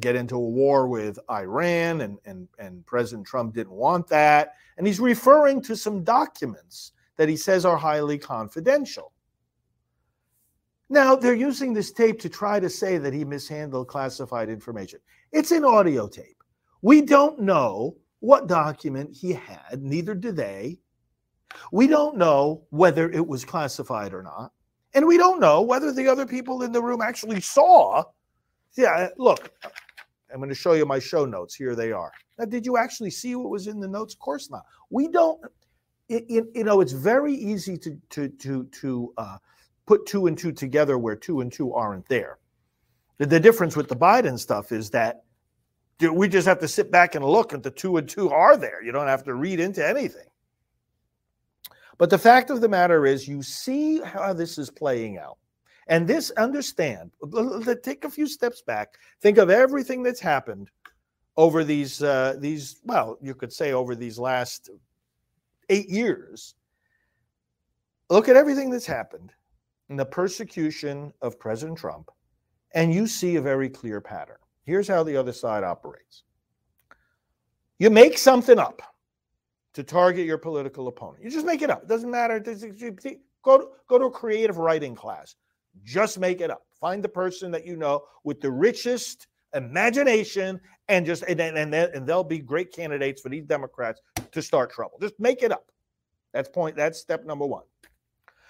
get 0.01 0.17
into 0.17 0.37
a 0.37 0.41
war 0.41 0.87
with 0.87 1.19
Iran, 1.31 2.03
and, 2.03 2.19
and, 2.25 2.49
and 2.59 2.85
President 2.87 3.27
Trump 3.27 3.55
didn't 3.55 3.73
want 3.73 4.07
that. 4.09 4.55
And 4.77 4.87
he's 4.87 5.01
referring 5.01 5.63
to 5.63 5.77
some 5.77 6.05
documents 6.05 6.93
that 7.17 7.29
he 7.29 7.37
says 7.37 7.65
are 7.65 7.77
highly 7.77 8.19
confidential. 8.19 9.13
Now, 10.91 11.17
they're 11.17 11.35
using 11.35 11.75
this 11.75 11.93
tape 11.93 12.21
to 12.21 12.29
try 12.29 12.61
to 12.61 12.71
say 12.71 12.97
that 12.99 13.13
he 13.13 13.25
mishandled 13.25 13.89
classified 13.89 14.49
information. 14.49 15.01
It's 15.33 15.51
an 15.51 15.65
audio 15.65 16.09
tape. 16.09 16.43
We 16.81 17.03
don't 17.03 17.41
know 17.41 17.97
what 18.21 18.47
document 18.47 19.15
he 19.15 19.33
had, 19.33 19.83
neither 19.83 20.15
do 20.15 20.33
they. 20.33 20.79
We 21.73 21.87
don't 21.87 22.17
know 22.17 22.63
whether 22.71 23.11
it 23.11 23.27
was 23.27 23.45
classified 23.45 24.13
or 24.13 24.23
not. 24.23 24.53
And 24.95 25.07
we 25.07 25.19
don't 25.19 25.41
know 25.41 25.61
whether 25.61 25.93
the 25.93 26.09
other 26.09 26.27
people 26.27 26.63
in 26.63 26.73
the 26.73 26.83
room 26.83 27.03
actually 27.03 27.41
saw 27.41 28.05
yeah, 28.77 29.09
look, 29.17 29.51
I'm 30.33 30.39
going 30.39 30.49
to 30.49 30.55
show 30.55 30.75
you 30.75 30.87
my 30.87 30.99
show 30.99 31.25
notes. 31.25 31.55
Here 31.55 31.75
they 31.75 31.93
are. 31.93 32.13
Now, 32.39 32.45
did 32.45 32.67
you 32.67 32.77
actually 32.77 33.11
see 33.11 33.35
what 33.35 33.51
was 33.51 33.67
in 33.67 33.81
the 33.81 33.89
notes? 33.89 34.15
Of 34.15 34.21
course 34.21 34.51
not. 34.51 34.63
We 34.91 35.09
don't. 35.09 35.41
It, 36.09 36.25
it, 36.29 36.45
you 36.55 36.65
know, 36.65 36.81
it's 36.81 36.93
very 36.93 37.35
easy 37.35 37.77
to 37.79 37.99
to 38.11 38.29
to 38.29 38.65
to 38.65 39.13
uh, 39.19 39.39
put 39.87 40.07
two 40.07 40.27
and 40.27 40.39
two 40.39 40.53
together 40.53 40.99
where 40.99 41.17
two 41.17 41.41
and 41.41 41.53
two 41.53 41.73
aren't 41.73 42.09
there. 42.09 42.39
The, 43.19 43.27
the 43.27 43.41
difference 43.41 43.77
with 43.77 43.89
the 43.89 43.97
Biden 43.97 44.39
stuff 44.39 44.71
is 44.73 44.91
that 44.91 45.25
we 46.01 46.29
just 46.29 46.47
have 46.47 46.61
to 46.61 46.69
sit 46.69 46.91
back 46.91 47.15
and 47.15 47.25
look, 47.25 47.53
and 47.53 47.63
the 47.63 47.71
two 47.71 47.97
and 47.97 48.09
two 48.09 48.31
are 48.31 48.57
there. 48.57 48.83
You 48.83 48.93
don't 48.93 49.09
have 49.09 49.25
to 49.25 49.35
read 49.35 49.61
into 49.61 49.87
anything. 49.87 50.27
But 51.99 52.11
the 52.11 52.19
fact 52.19 52.51
of 52.51 52.61
the 52.61 52.69
matter 52.69 53.07
is, 53.07 53.27
you 53.27 53.43
see 53.43 54.01
how 54.01 54.33
this 54.33 54.57
is 54.57 54.71
playing 54.71 55.19
out. 55.19 55.38
And 55.89 56.07
this, 56.07 56.31
understand, 56.33 57.11
take 57.83 58.05
a 58.05 58.11
few 58.11 58.27
steps 58.27 58.61
back. 58.61 58.99
Think 59.23 59.39
of 59.39 59.49
everything 59.49 60.03
that's 60.03 60.21
happened 60.21 60.71
over 61.37 61.65
these, 61.65 62.03
uh, 62.03 62.37
these, 62.39 62.81
well, 62.85 63.19
you 63.23 63.35
could 63.35 63.53
say 63.53 63.73
over 63.73 63.95
these 63.95 64.19
last 64.19 64.71
eight 65.71 65.89
years. 65.89 66.55
Look 68.11 68.29
at 68.29 68.37
everything 68.37 68.71
that's 68.71 68.87
happened 68.87 69.33
in 69.89 69.97
the 69.97 70.05
persecution 70.05 71.13
of 71.23 71.39
President 71.39 71.79
Trump, 71.79 72.11
and 72.73 72.93
you 72.93 73.07
see 73.07 73.37
a 73.37 73.43
very 73.43 73.71
clear 73.71 74.01
pattern. 74.01 74.37
Here's 74.65 74.89
how 74.89 75.03
the 75.03 75.17
other 75.17 75.33
side 75.33 75.65
operates 75.65 76.25
you 77.79 77.91
make 77.91 78.19
something 78.19 78.59
up 78.59 78.83
to 79.75 79.83
target 79.83 80.27
your 80.27 80.39
political 80.39 80.89
opponent. 80.89 81.23
You 81.23 81.31
just 81.31 81.47
make 81.47 81.63
it 81.63 81.71
up. 81.71 81.83
It 81.83 81.89
doesn't 81.89 82.11
matter. 82.11 82.41
Go 82.41 83.59
to, 83.59 83.69
go 83.89 83.99
to 83.99 84.07
a 84.07 84.11
creative 84.11 84.59
writing 84.59 84.95
class. 84.95 85.37
Just 85.85 86.19
make 86.19 86.41
it 86.41 86.51
up. 86.51 86.63
Find 86.81 87.03
the 87.03 87.09
person 87.09 87.51
that 87.53 87.67
you 87.67 87.77
know 87.77 88.03
with 88.25 88.41
the 88.41 88.51
richest 88.51 89.27
imagination 89.55 90.61
and 90.89 91.05
just 91.05 91.25
and 91.25 91.41
and, 91.41 91.75
and 91.75 92.07
they'll 92.07 92.25
be 92.25 92.39
great 92.39 92.73
candidates 92.73 93.21
for 93.21 93.29
these 93.29 93.45
Democrats 93.45 94.01
to 94.33 94.43
start 94.43 94.71
trouble. 94.71 94.99
Just 95.01 95.19
make 95.19 95.43
it 95.43 95.53
up. 95.53 95.71
That's 96.33 96.49
point. 96.49 96.77
That's 96.77 96.99
step 96.99 97.25
number 97.25 97.47
one. 97.47 97.65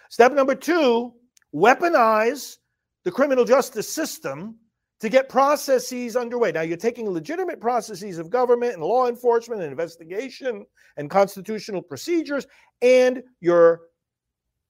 Step 0.08 0.32
number 0.32 0.54
two: 0.54 1.12
weaponize 1.54 2.58
the 3.04 3.11
criminal 3.11 3.44
justice 3.44 3.88
system 3.88 4.56
to 5.00 5.08
get 5.08 5.28
processes 5.28 6.16
underway. 6.16 6.50
Now, 6.50 6.62
you're 6.62 6.76
taking 6.76 7.08
legitimate 7.08 7.61
processes 7.61 8.18
of 8.18 8.30
government 8.30 8.75
and 8.75 8.82
law 8.82 9.06
enforcement 9.06 9.62
and 9.62 9.70
investigation 9.70 10.66
and 10.97 11.08
constitutional 11.08 11.82
procedures, 11.82 12.47
and 12.82 13.23
you're 13.40 13.82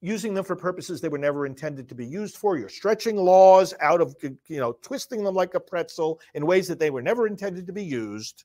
using 0.01 0.35
them 0.35 0.45
for 0.45 0.55
purposes 0.57 1.01
they 1.01 1.09
were 1.09 1.19
never 1.19 1.47
intended 1.47 1.89
to 1.89 1.95
be 1.95 2.07
used 2.07 2.37
for. 2.37 2.57
You're 2.57 2.69
stretching 2.69 3.17
laws 3.17 3.75
out 3.81 4.01
of, 4.01 4.15
you 4.23 4.61
know, 4.61 4.73
twisting 4.83 5.25
them 5.25 5.35
like 5.35 5.55
a 5.55 5.61
pretzel 5.61 6.21
in 6.35 6.47
ways 6.47 6.69
that 6.69 6.79
they 6.79 6.91
were 6.91 7.03
never 7.03 7.27
intended 7.27 7.67
to 7.67 7.73
be 7.73 7.85
used. 7.85 8.45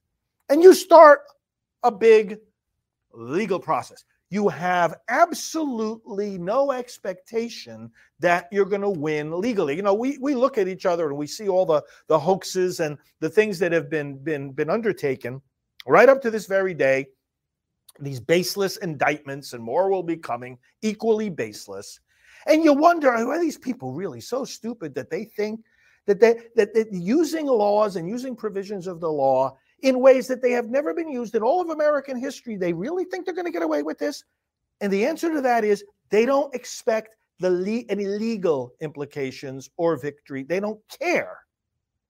And 0.50 0.64
you 0.64 0.74
start 0.74 1.22
a 1.84 1.92
big 1.92 2.40
legal 3.14 3.60
process. 3.60 4.04
You 4.30 4.50
have 4.50 4.96
absolutely 5.10 6.40
no 6.40 6.72
expectation 6.72 7.92
that 8.20 8.48
you're 8.52 8.66
going 8.66 8.82
to 8.82 8.90
win 8.90 9.40
legally. 9.40 9.76
You 9.76 9.84
know, 9.84 9.94
we, 9.94 10.18
we 10.18 10.34
look 10.34 10.58
at 10.58 10.68
each 10.68 10.88
other 10.88 11.08
and 11.10 11.18
we 11.18 11.28
see 11.28 11.48
all 11.48 11.68
the, 11.68 11.84
the 12.08 12.18
hoaxes 12.18 12.80
and 12.80 12.98
the 13.20 13.30
things 13.30 13.60
that 13.60 13.72
have 13.72 13.92
been, 13.92 14.18
been, 14.18 14.52
been 14.52 14.72
undertaken 14.72 15.40
right 15.86 16.10
up 16.10 16.20
to 16.24 16.32
this 16.32 16.48
very 16.48 16.74
day 16.74 17.06
these 18.00 18.20
baseless 18.20 18.78
indictments, 18.78 19.54
and 19.54 19.64
more 19.64 19.90
will 19.90 20.04
be 20.04 20.18
coming, 20.18 20.58
equally 20.82 21.30
baseless. 21.30 22.00
And 22.48 22.64
you 22.64 22.74
wonder, 22.74 23.14
oh, 23.14 23.30
are 23.30 23.40
these 23.40 23.58
people 23.58 23.94
really 23.94 24.22
so 24.22 24.44
stupid 24.44 24.96
that 24.96 25.10
they 25.10 25.26
think 25.26 25.62
that 26.06 26.20
they 26.20 26.42
that, 26.56 26.74
that 26.74 26.92
using 26.92 27.46
laws 27.46 27.96
and 27.96 28.08
using 28.08 28.36
provisions 28.36 28.88
of 28.88 29.00
the 29.00 29.12
law 29.12 29.56
in 29.82 30.00
ways 30.00 30.28
that 30.28 30.42
they 30.42 30.52
have 30.52 30.70
never 30.70 30.94
been 30.94 31.10
used 31.10 31.36
in 31.36 31.44
all 31.44 31.62
of 31.62 31.70
American 31.70 32.18
history, 32.18 32.56
they 32.56 32.74
really 32.74 33.06
think 33.06 33.26
they're 33.26 33.34
going 33.34 33.46
to 33.46 33.52
get 33.52 33.62
away 33.62 33.84
with 33.84 34.00
this? 34.00 34.24
And 34.82 34.92
the 34.92 35.06
answer 35.06 35.32
to 35.34 35.42
that 35.42 35.64
is 35.64 35.84
they 36.10 36.26
don't 36.26 36.54
expect 36.56 37.16
the 37.40 37.50
le- 37.50 37.84
any 37.90 38.06
legal 38.06 38.74
implications 38.82 39.70
or 39.78 39.98
victory. 39.98 40.44
They 40.44 40.60
don't 40.60 40.80
care 41.00 41.40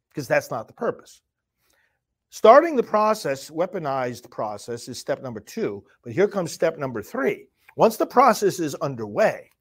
because 0.10 0.28
that's 0.28 0.52
not 0.52 0.68
the 0.68 0.74
purpose. 0.74 1.22
Starting 2.34 2.76
the 2.76 2.82
process, 2.82 3.52
weaponized 3.52 4.28
process, 4.32 4.88
is 4.88 4.98
step 4.98 5.22
number 5.22 5.40
two. 5.40 5.84
But 6.04 6.14
here 6.14 6.28
comes 6.28 6.52
step 6.52 6.80
number 6.80 7.04
three. 7.04 7.46
Once 7.76 7.96
the 7.96 8.08
process 8.08 8.60
is 8.60 8.74
underway, 8.74 9.52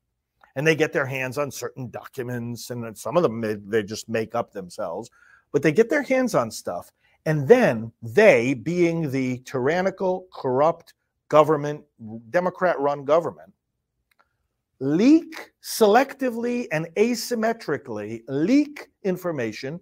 and 0.56 0.66
they 0.66 0.74
get 0.74 0.90
their 0.90 1.04
hands 1.04 1.36
on 1.36 1.50
certain 1.50 1.90
documents, 1.90 2.70
and 2.70 2.96
some 2.96 3.18
of 3.18 3.22
them 3.24 3.68
they 3.68 3.82
just 3.82 4.08
make 4.08 4.34
up 4.34 4.52
themselves, 4.54 5.10
but 5.52 5.62
they 5.62 5.70
get 5.70 5.90
their 5.90 6.02
hands 6.02 6.34
on 6.34 6.50
stuff, 6.50 6.90
and 7.26 7.46
then 7.46 7.92
they, 8.00 8.54
being 8.54 9.10
the 9.10 9.42
tyrannical, 9.44 10.26
corrupt 10.32 10.94
government, 11.28 11.84
Democrat 12.30 12.80
run 12.80 13.04
government, 13.04 13.52
leak 14.80 15.52
selectively 15.62 16.68
and 16.72 16.86
asymmetrically 16.96 18.22
leak 18.28 18.88
information 19.02 19.78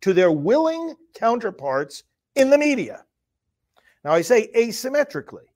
to 0.00 0.12
their 0.12 0.32
willing 0.32 0.96
counterparts 1.14 2.02
in 2.34 2.50
the 2.50 2.58
media. 2.58 3.04
Now, 4.04 4.12
I 4.12 4.22
say 4.22 4.50
asymmetrically. 4.54 5.46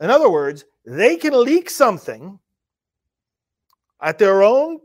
In 0.00 0.10
other 0.10 0.30
words, 0.30 0.64
they 0.84 1.16
can 1.16 1.32
leak 1.44 1.70
something 1.70 2.38
at 4.00 4.18
their 4.18 4.42
own 4.42 4.80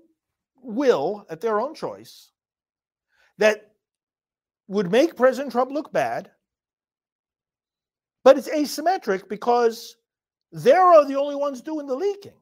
will, 0.62 1.26
at 1.30 1.42
their 1.42 1.60
own 1.60 1.74
choice, 1.74 2.32
that 3.38 3.72
would 4.68 4.92
make 4.92 5.16
President 5.16 5.52
Trump 5.52 5.72
look 5.72 5.92
bad, 5.92 6.32
but 8.24 8.38
it's 8.38 8.50
asymmetric 8.50 9.28
because 9.30 9.96
they're 10.52 11.06
the 11.06 11.18
only 11.18 11.36
ones 11.36 11.62
doing 11.62 11.88
the 11.88 11.96
leaking. 11.96 12.34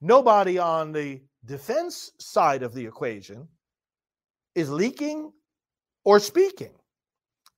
Nobody 0.00 0.58
on 0.58 0.92
the 0.92 1.20
defense 1.44 2.12
side 2.18 2.62
of 2.62 2.72
the 2.72 2.86
equation 2.86 3.48
is 4.54 4.70
leaking 4.70 5.32
or 6.04 6.20
speaking. 6.20 6.77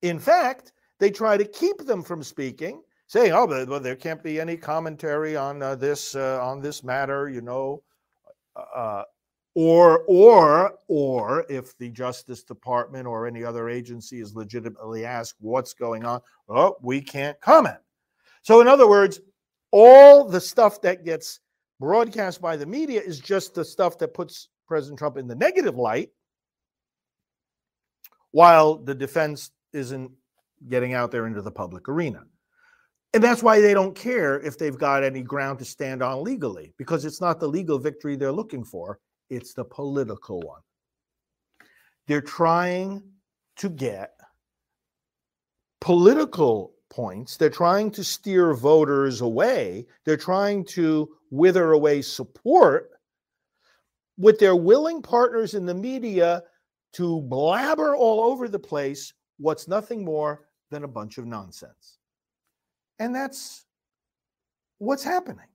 In 0.02 0.18
fact, 0.18 0.72
they 0.98 1.10
try 1.10 1.36
to 1.36 1.44
keep 1.44 1.78
them 1.78 2.02
from 2.02 2.22
speaking, 2.22 2.82
saying, 3.06 3.32
"Oh, 3.32 3.46
but, 3.46 3.68
well, 3.68 3.80
there 3.80 3.96
can't 3.96 4.22
be 4.22 4.40
any 4.40 4.56
commentary 4.56 5.36
on 5.36 5.62
uh, 5.62 5.74
this 5.74 6.14
uh, 6.14 6.38
on 6.42 6.60
this 6.60 6.82
matter," 6.84 7.28
you 7.28 7.40
know. 7.40 7.82
Uh, 8.56 8.78
uh 8.78 9.04
or 9.54 10.04
or 10.06 10.78
or 10.88 11.44
if 11.48 11.76
the 11.78 11.90
justice 11.90 12.44
department 12.44 13.06
or 13.06 13.26
any 13.26 13.42
other 13.42 13.68
agency 13.68 14.20
is 14.20 14.34
legitimately 14.34 15.04
asked 15.04 15.34
what's 15.40 15.74
going 15.74 16.04
on 16.04 16.20
oh 16.48 16.76
we 16.82 17.00
can't 17.00 17.40
comment 17.40 17.76
so 18.42 18.60
in 18.60 18.68
other 18.68 18.88
words 18.88 19.20
all 19.72 20.24
the 20.28 20.40
stuff 20.40 20.80
that 20.80 21.04
gets 21.04 21.40
broadcast 21.80 22.40
by 22.40 22.56
the 22.56 22.66
media 22.66 23.00
is 23.00 23.18
just 23.18 23.54
the 23.54 23.64
stuff 23.64 23.98
that 23.98 24.14
puts 24.14 24.48
president 24.68 24.98
trump 24.98 25.16
in 25.16 25.26
the 25.26 25.34
negative 25.34 25.76
light 25.76 26.10
while 28.30 28.76
the 28.76 28.94
defense 28.94 29.50
isn't 29.72 30.10
getting 30.68 30.94
out 30.94 31.10
there 31.10 31.26
into 31.26 31.42
the 31.42 31.50
public 31.50 31.88
arena 31.88 32.22
and 33.12 33.22
that's 33.22 33.42
why 33.42 33.60
they 33.60 33.74
don't 33.74 33.94
care 33.94 34.40
if 34.40 34.56
they've 34.58 34.78
got 34.78 35.02
any 35.02 35.22
ground 35.22 35.58
to 35.58 35.64
stand 35.64 36.02
on 36.02 36.22
legally 36.22 36.72
because 36.76 37.04
it's 37.04 37.20
not 37.20 37.40
the 37.40 37.48
legal 37.48 37.78
victory 37.78 38.16
they're 38.16 38.30
looking 38.30 38.64
for 38.64 38.98
it's 39.30 39.54
the 39.54 39.64
political 39.64 40.40
one. 40.40 40.60
They're 42.08 42.20
trying 42.20 43.02
to 43.56 43.70
get 43.70 44.10
political 45.80 46.74
points. 46.90 47.36
They're 47.36 47.48
trying 47.48 47.92
to 47.92 48.04
steer 48.04 48.52
voters 48.52 49.20
away. 49.20 49.86
They're 50.04 50.16
trying 50.16 50.64
to 50.66 51.08
wither 51.30 51.72
away 51.72 52.02
support 52.02 52.90
with 54.18 54.40
their 54.40 54.56
willing 54.56 55.00
partners 55.00 55.54
in 55.54 55.64
the 55.64 55.74
media 55.74 56.42
to 56.94 57.20
blabber 57.22 57.94
all 57.94 58.24
over 58.24 58.48
the 58.48 58.58
place 58.58 59.14
what's 59.40 59.66
nothing 59.66 60.04
more 60.04 60.46
than 60.70 60.84
a 60.84 60.88
bunch 60.88 61.18
of 61.18 61.26
nonsense. 61.26 61.98
And 62.98 63.14
that's 63.14 63.64
what's 64.78 65.02
happening. 65.02 65.46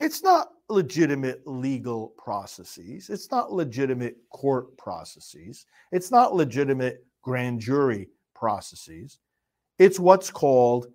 It's 0.00 0.22
not 0.22 0.52
legitimate 0.68 1.42
legal 1.46 2.14
processes. 2.16 3.10
It's 3.10 3.30
not 3.30 3.52
legitimate 3.52 4.16
court 4.32 4.76
processes. 4.78 5.66
It's 5.92 6.10
not 6.10 6.34
legitimate 6.34 7.04
grand 7.22 7.60
jury 7.60 8.08
processes. 8.34 9.18
It's 9.78 9.98
what's 9.98 10.30
called 10.30 10.86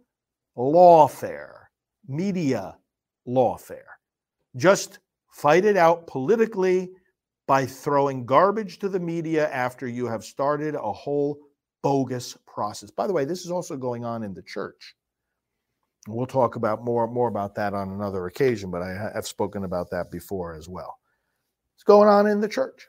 lawfare, 0.58 1.66
media 2.08 2.78
lawfare. 3.28 3.94
Just 4.56 5.00
fight 5.30 5.66
it 5.66 5.78
out 5.78 6.08
politically 6.08 6.92
by 7.48 7.66
throwing 7.66 8.26
garbage 8.26 8.80
to 8.80 8.90
the 8.90 9.00
media 9.00 9.50
after 9.52 9.88
you 9.88 10.08
have 10.08 10.24
started 10.24 10.76
a 10.76 10.92
whole 10.92 11.38
bogus 11.82 12.38
process. 12.48 12.90
By 12.90 13.08
the 13.08 13.14
way, 13.14 13.26
this 13.26 13.46
is 13.46 13.52
also 13.52 13.78
going 13.78 14.04
on 14.04 14.24
in 14.24 14.34
the 14.34 14.42
church. 14.42 14.96
We'll 16.08 16.28
talk 16.28 16.56
about 16.56 16.84
more 16.84 17.08
more 17.08 17.28
about 17.28 17.56
that 17.56 17.74
on 17.74 17.90
another 17.90 18.28
occasion, 18.28 18.70
but 18.70 18.82
I 18.82 19.12
have 19.14 19.28
spoken 19.28 19.64
about 19.64 19.90
that 19.92 20.12
before 20.12 20.54
as 20.56 20.70
well. 20.70 21.00
It's 21.76 21.84
going 21.84 22.08
on 22.08 22.28
in 22.28 22.40
the 22.40 22.48
church. 22.48 22.88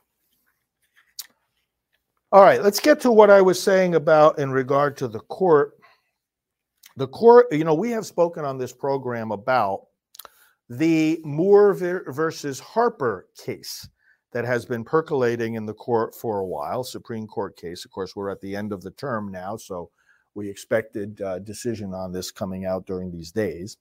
All 2.33 2.43
right, 2.43 2.63
let's 2.63 2.81
get 2.81 3.01
to 3.01 3.13
what 3.13 3.31
I 3.31 3.41
was 3.41 3.63
saying 3.63 3.95
about 3.95 4.39
in 4.39 4.51
regard 4.51 4.97
to 4.99 5.09
the 5.09 5.21
court. 5.21 5.79
The 6.97 7.09
court, 7.09 7.47
you 7.53 7.65
know, 7.65 7.75
we 7.75 7.91
have 7.91 8.05
spoken 8.05 8.45
on 8.45 8.59
this 8.59 8.73
program 8.73 9.31
about 9.31 9.87
the 10.69 11.21
Moore 11.25 11.73
versus 11.75 12.59
Harper 12.59 13.29
case 13.37 13.89
that 14.33 14.45
has 14.45 14.67
been 14.67 14.85
percolating 14.85 15.55
in 15.55 15.67
the 15.67 15.75
court 15.75 16.15
for 16.15 16.41
a 16.41 16.47
while, 16.47 16.85
Supreme 16.85 17.27
Court 17.27 17.57
case. 17.57 17.85
Of 17.85 17.91
course, 17.91 18.15
we're 18.15 18.31
at 18.31 18.41
the 18.41 18.55
end 18.57 18.73
of 18.73 18.83
the 18.83 18.91
term 18.93 19.31
now, 19.31 19.57
so 19.57 19.91
we 20.35 20.49
expected 20.49 21.21
a 21.21 21.29
uh, 21.29 21.39
decision 21.39 21.95
on 21.95 22.13
this 22.13 22.31
coming 22.31 22.67
out 22.67 22.87
during 22.87 23.11
these 23.11 23.33
days. 23.33 23.79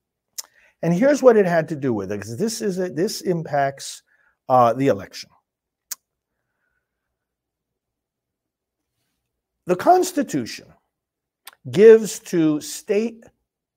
And 0.81 0.93
here's 0.93 1.23
what 1.23 1.37
it 1.37 1.45
had 1.45 1.67
to 1.69 1.75
do 1.75 1.93
with 1.93 2.11
it, 2.11 2.19
because 2.19 2.37
this 2.37 2.61
is 2.61 2.79
a, 2.79 2.89
this 2.89 3.21
impacts 3.21 4.03
uh, 4.47 4.73
the 4.73 4.87
election. 4.87 5.29
The 9.65 9.75
Constitution 9.75 10.67
gives 11.71 12.19
to 12.19 12.61
state 12.61 13.23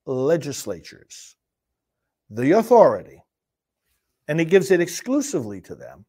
legislatures 0.05 1.37
the 2.31 2.53
authority, 2.53 3.23
and 4.29 4.39
it 4.41 4.47
gives 4.47 4.71
it 4.71 4.83
exclusively 4.83 5.63
to 5.63 5.75
them, 5.75 6.05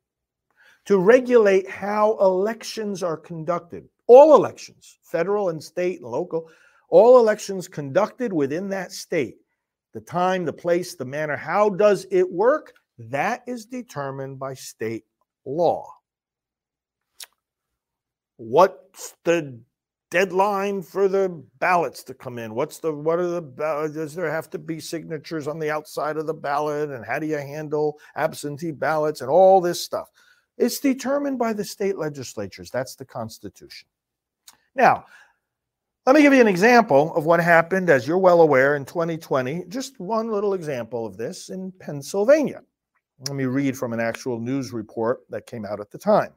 to 0.89 0.97
regulate 0.97 1.69
how 1.69 2.17
elections 2.19 3.04
are 3.04 3.15
conducted 3.15 3.88
all 4.08 4.36
elections, 4.36 4.97
federal 5.04 5.49
and 5.49 5.63
state 5.63 6.02
and 6.02 6.10
local, 6.10 6.49
all 6.89 7.19
elections 7.19 7.67
conducted 7.67 8.34
within 8.34 8.67
that 8.69 8.91
state, 8.91 9.36
the 9.93 10.02
time, 10.02 10.45
the 10.45 10.52
place, 10.52 10.95
the 10.95 11.06
manner, 11.06 11.38
how 11.38 11.69
does 11.69 12.08
it 12.10 12.28
work? 12.28 12.73
That 12.97 13.43
is 13.45 13.67
determined 13.67 14.39
by 14.39 14.56
state 14.56 15.06
law. 15.45 15.93
What's 18.38 19.13
the 19.25 19.60
deadline 20.10 20.82
for 20.82 21.08
the 21.08 21.43
ballots 21.60 22.04
to 22.06 22.15
come 22.15 22.39
in? 22.39 22.56
What's 22.56 22.80
the 22.80 22.91
what 22.91 23.19
are 23.19 23.28
the 23.28 23.41
does 23.93 24.15
there 24.15 24.32
have 24.32 24.49
to 24.49 24.58
be 24.58 24.80
signatures 24.80 25.47
on 25.47 25.60
the 25.60 25.69
outside 25.69 26.17
of 26.17 26.25
the 26.25 26.34
ballot 26.34 26.89
and 26.89 27.06
how 27.06 27.19
do 27.19 27.28
you 27.28 27.38
handle 27.38 27.99
absentee 28.15 28.71
ballots 28.71 29.21
and 29.21 29.30
all 29.30 29.62
this 29.62 29.80
stuff? 29.80 30.10
It's 30.60 30.80
determined 30.80 31.39
by 31.39 31.54
the 31.54 31.63
state 31.63 31.98
legislatures. 31.98 32.69
That's 32.69 32.95
the 32.95 33.06
Constitution. 33.06 33.88
Now, 34.76 35.06
let 36.06 36.15
me 36.15 36.22
give 36.22 36.34
you 36.34 36.41
an 36.41 36.48
example 36.48 37.15
of 37.15 37.26
what 37.26 37.39
happened, 37.39 37.89
as 37.89 38.08
you're 38.08 38.17
well 38.17 38.41
aware, 38.41 38.76
in 38.76 38.84
2020. 38.84 39.65
Just 39.69 40.00
one 40.00 40.30
little 40.30 40.54
example 40.54 41.06
of 41.06 41.17
this 41.17 41.50
in 41.50 41.72
Pennsylvania. 41.80 42.62
Let 43.28 43.36
me 43.36 43.45
read 43.45 43.78
from 43.78 43.93
an 43.93 44.00
actual 44.00 44.39
news 44.39 44.74
report 44.74 45.22
that 45.30 45.45
came 45.45 45.65
out 45.65 45.80
at 45.80 45.91
the 45.91 45.98
time. 45.98 46.34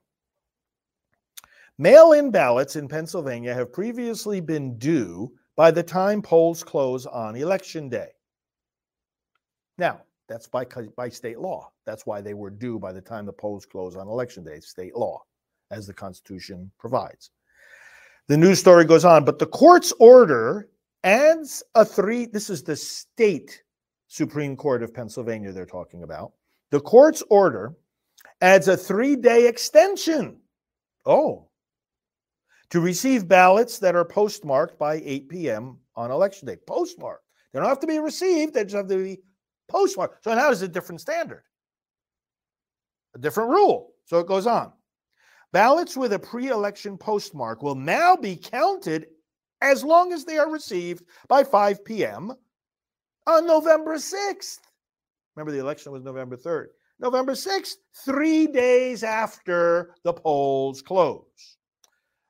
Mail 1.79 2.13
in 2.13 2.31
ballots 2.31 2.77
in 2.77 2.87
Pennsylvania 2.87 3.55
have 3.55 3.73
previously 3.73 4.41
been 4.41 4.79
due 4.79 5.33
by 5.57 5.71
the 5.71 5.83
time 5.83 6.23
polls 6.23 6.63
close 6.63 7.07
on 7.07 7.35
election 7.35 7.89
day. 7.89 8.11
Now, 9.79 10.03
that's 10.33 10.49
by, 10.49 10.65
by 10.97 11.11
state 11.11 11.39
law. 11.39 11.71
That's 11.85 12.07
why 12.07 12.23
they 12.23 12.33
were 12.33 12.49
due 12.49 12.79
by 12.79 12.93
the 12.93 13.03
time 13.03 13.27
the 13.27 13.33
polls 13.35 13.67
close 13.67 13.97
on 13.97 14.09
election 14.09 14.43
day, 14.43 14.61
state 14.61 14.97
law, 14.97 15.23
as 15.71 15.87
the 15.87 15.93
Constitution 15.93 16.71
provides. 16.79 17.31
The 18.29 18.39
news 18.39 18.59
story 18.59 18.87
goes 18.87 19.05
on, 19.05 19.27
but 19.27 19.39
the 19.39 19.47
court's 19.47 19.93
order 20.01 20.71
adds 21.05 21.63
a 21.75 21.85
three. 21.85 22.25
This 22.25 22.49
is 22.49 22.63
the 22.63 22.77
state 22.77 23.63
Supreme 24.09 24.57
Court 24.57 24.83
of 24.83 24.95
Pennsylvania 24.95 25.53
they're 25.53 25.67
talking 25.67 26.03
about. 26.03 26.33
The 26.71 26.81
court's 26.81 27.23
order 27.29 27.75
adds 28.41 28.69
a 28.69 28.77
three 28.77 29.17
day 29.17 29.47
extension. 29.47 30.39
Oh, 31.05 31.49
to 32.71 32.81
receive 32.81 33.29
ballots 33.29 33.79
that 33.81 33.95
are 33.95 34.05
postmarked 34.05 34.79
by 34.79 35.03
8 35.05 35.29
p.m. 35.29 35.77
on 35.95 36.11
election 36.11 36.49
day. 36.49 36.57
Postmarked. 36.67 37.25
They 37.53 37.61
don't 37.61 37.69
have 37.69 37.81
to 37.81 37.87
be 37.87 37.99
received, 37.99 38.55
they 38.55 38.63
just 38.63 38.77
have 38.77 38.89
to 38.89 38.97
be 38.97 39.19
postmarked. 39.73 40.23
So 40.25 40.35
now 40.35 40.47
there's 40.47 40.63
a 40.63 40.69
different 40.69 41.01
standard, 41.01 41.43
a 43.15 43.19
different 43.19 43.51
rule. 43.51 43.93
So 44.05 44.19
it 44.19 44.27
goes 44.27 44.47
on. 44.47 44.73
Ballots 45.53 45.97
with 45.97 46.13
a 46.13 46.19
pre 46.19 46.49
election 46.49 46.97
postmark 46.97 47.63
will 47.63 47.75
now 47.75 48.17
be 48.17 48.37
counted 48.37 49.07
as 49.61 49.85
long 49.85 50.13
as 50.13 50.25
they 50.25 50.39
are 50.39 50.51
received 50.51 51.05
by 51.29 51.45
5 51.45 51.85
p.m. 51.85 52.33
on 53.27 53.47
November 53.47 53.97
6th. 53.97 54.59
Remember, 55.37 55.53
the 55.53 55.61
election 55.61 55.93
was 55.93 56.03
November 56.03 56.37
3rd. 56.37 56.69
November 56.99 57.33
6th, 57.33 57.75
three 58.05 58.47
days 58.47 59.03
after 59.03 59.95
the 60.05 60.13
polls 60.13 60.83
close. 60.83 61.57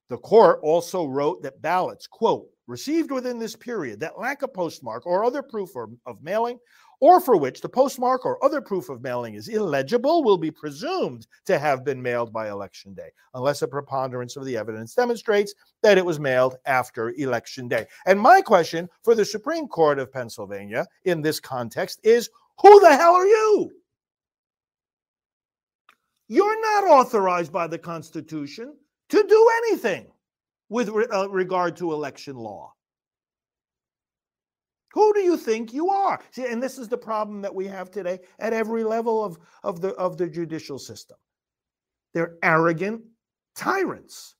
The 0.09 0.19
court 0.19 0.61
also 0.63 1.07
wrote 1.07 1.43
that 1.43 1.63
ballots, 1.63 2.07
quote, 2.07 2.47
received 2.67 3.11
within 3.11 3.39
this 3.39 3.57
period 3.57 4.01
that 4.01 4.19
lack 4.19 4.43
a 4.43 4.49
postmark 4.49 5.07
or 5.07 5.25
other 5.25 5.43
proof 5.43 5.71
of 5.77 6.23
mailing 6.23 6.59
or 7.03 7.21
for 7.21 7.37
which 7.37 7.61
the 7.61 7.69
postmark 7.69 8.25
or 8.25 8.43
other 8.45 8.61
proof 8.61 8.89
of 8.89 9.03
mailing 9.03 9.35
is 9.35 9.49
illegible 9.49 10.23
will 10.23 10.39
be 10.39 10.53
presumed 10.53 11.27
to 11.45 11.59
have 11.59 11.85
been 11.85 12.01
mailed 12.01 12.33
by 12.33 12.49
election 12.49 12.95
day, 12.95 13.11
unless 13.35 13.61
a 13.61 13.67
preponderance 13.67 14.37
of 14.37 14.45
the 14.45 14.57
evidence 14.57 14.95
demonstrates 14.95 15.53
that 15.83 15.99
it 15.99 16.07
was 16.07 16.21
mailed 16.21 16.59
after 16.65 17.11
election 17.19 17.67
day. 17.67 17.85
And 18.07 18.21
my 18.21 18.41
question 18.41 18.89
for 19.03 19.17
the 19.17 19.25
Supreme 19.25 19.67
Court 19.67 19.99
of 19.99 20.13
Pennsylvania 20.13 20.87
in 21.05 21.21
this 21.21 21.41
context 21.41 21.99
is 22.05 22.31
who 22.61 22.79
the 22.79 22.95
hell 22.95 23.17
are 23.17 23.27
you? 23.27 23.73
You're 26.29 26.61
not 26.61 26.89
authorized 26.89 27.53
by 27.53 27.67
the 27.67 27.79
Constitution 27.79 28.77
to 29.09 29.27
do 29.29 29.51
anything 29.67 30.07
with 30.69 30.89
re- 30.89 31.09
uh, 31.13 31.27
regard 31.27 31.75
to 31.79 31.93
election 31.93 32.37
law. 32.37 32.73
Who 34.95 35.13
do 35.15 35.21
you 35.21 35.37
think 35.37 35.73
you 35.73 35.91
are? 35.91 36.21
See, 36.33 36.47
and 36.47 36.63
this 36.63 36.79
is 36.79 36.89
the 36.89 36.99
problem 36.99 37.43
that 37.43 37.55
we 37.55 37.67
have 37.67 37.91
today 37.91 38.21
at 38.39 38.53
every 38.53 38.85
level 38.85 39.25
of, 39.25 39.39
of, 39.63 39.81
the, 39.81 39.91
of 39.95 40.19
the 40.19 40.29
judicial 40.29 40.79
system. 40.79 41.17
They're 42.15 42.37
arrogant 42.43 43.03
tyrants. 43.57 44.35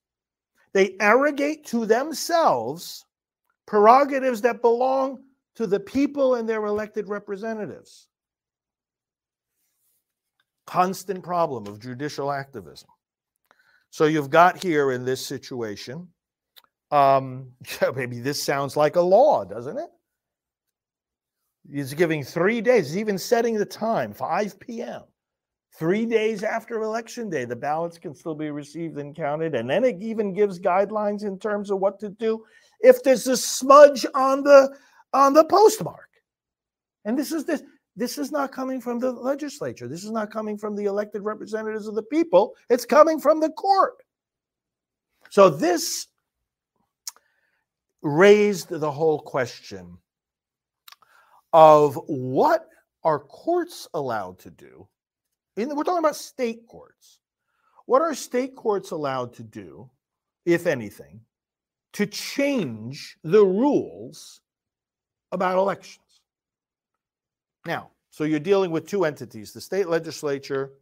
They 0.75 0.97
arrogate 1.01 1.67
to 1.67 1.87
themselves 1.87 3.05
prerogatives 3.67 4.43
that 4.43 4.61
belong 4.63 5.25
to 5.55 5.67
the 5.67 5.81
people 5.81 6.37
and 6.37 6.49
their 6.49 6.65
elected 6.65 7.09
representatives. 7.09 8.09
constant 10.67 11.23
problem 11.23 11.67
of 11.67 11.81
judicial 11.81 12.33
activism. 12.33 12.89
So 13.91 14.07
you've 14.07 14.31
got 14.31 14.63
here 14.63 14.93
in 14.93 15.05
this 15.05 15.25
situation, 15.25 16.09
um, 16.91 17.53
maybe 17.95 18.21
this 18.21 18.43
sounds 18.43 18.77
like 18.77 18.97
a 18.97 19.01
law, 19.01 19.45
doesn't 19.45 19.77
it? 19.77 19.91
He's 21.71 21.95
giving 21.95 22.25
three 22.25 22.61
days, 22.61 22.89
he's 22.89 22.99
even 22.99 23.19
setting 23.19 23.57
the 23.57 23.65
time, 23.65 24.13
5 24.13 24.59
p.m. 24.61 25.03
Three 25.75 26.05
days 26.05 26.43
after 26.43 26.83
election 26.83 27.31
day, 27.31 27.45
the 27.47 27.57
ballots 27.57 27.99
can 27.99 28.15
still 28.15 28.35
be 28.35 28.51
received 28.51 28.99
and 28.99 29.17
counted. 29.17 29.55
And 29.55 29.71
then 29.71 29.85
it 29.85 29.97
even 30.03 30.35
gives 30.35 30.59
guidelines 30.59 31.25
in 31.25 31.39
terms 31.39 31.71
of 31.71 31.79
what 31.79 31.99
to 32.01 32.11
do 32.11 32.45
if 32.81 33.03
there's 33.03 33.27
a 33.27 33.37
smudge 33.37 34.05
on 34.15 34.43
the 34.43 34.77
on 35.15 35.33
the 35.33 35.45
postmark. 35.45 36.09
And 37.07 37.19
this 37.19 37.33
is 37.33 37.47
this 37.47 37.63
this 37.97 38.19
is 38.19 38.31
not 38.31 38.53
coming 38.53 38.81
from 38.81 38.99
the 38.99 39.13
legislature. 39.13 39.89
This 39.89 40.05
is 40.05 40.11
not 40.11 40.31
coming 40.31 40.59
from 40.59 40.77
the 40.77 40.85
elected 40.85 41.23
representatives 41.23 41.87
of 41.87 41.95
the 41.95 42.03
people. 42.03 42.55
It's 42.69 42.85
coming 42.85 43.19
from 43.19 43.41
the 43.41 43.51
court. 43.51 43.95
So 45.31 45.49
this 45.49 46.09
raised 48.03 48.69
the 48.69 48.91
whole 48.91 49.21
question 49.21 49.97
of 51.53 51.95
what 52.07 52.69
are 53.05 53.19
courts 53.19 53.89
allowed 53.95 54.39
to 54.41 54.51
do? 54.51 54.89
In, 55.57 55.75
we're 55.75 55.85
talking 55.85 55.99
about 55.99 56.17
state 56.17 56.67
courts. 56.67 57.19
What 57.87 58.03
are 58.03 58.15
state 58.15 58.55
courts 58.55 58.91
allowed 58.91 59.35
to 59.35 59.43
do, 59.43 59.91
if 60.47 60.67
anything, 60.67 61.21
to 61.95 62.07
change 62.07 63.19
the 63.23 63.45
rules 63.45 64.41
about 65.33 65.59
elections? 65.59 65.99
Now, 67.67 67.91
so 68.11 68.25
you're 68.25 68.41
dealing 68.41 68.71
with 68.71 68.87
two 68.87 69.05
entities 69.05 69.53
the 69.53 69.61
state 69.61 69.89
legislature 69.89 70.73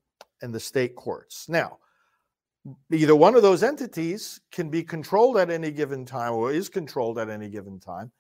and 0.43 0.55
the 0.55 0.61
state 0.61 0.95
courts. 0.95 1.49
Now, 1.49 1.79
either 2.93 3.17
one 3.17 3.35
of 3.35 3.43
those 3.43 3.63
entities 3.63 4.41
can 4.53 4.69
be 4.71 4.83
controlled 4.83 5.37
at 5.37 5.51
any 5.51 5.71
given 5.71 6.05
time 6.05 6.33
or 6.33 6.53
is 6.53 6.69
controlled 6.69 7.19
at 7.19 7.31
any 7.31 7.49
given 7.49 7.81
time 7.81 8.13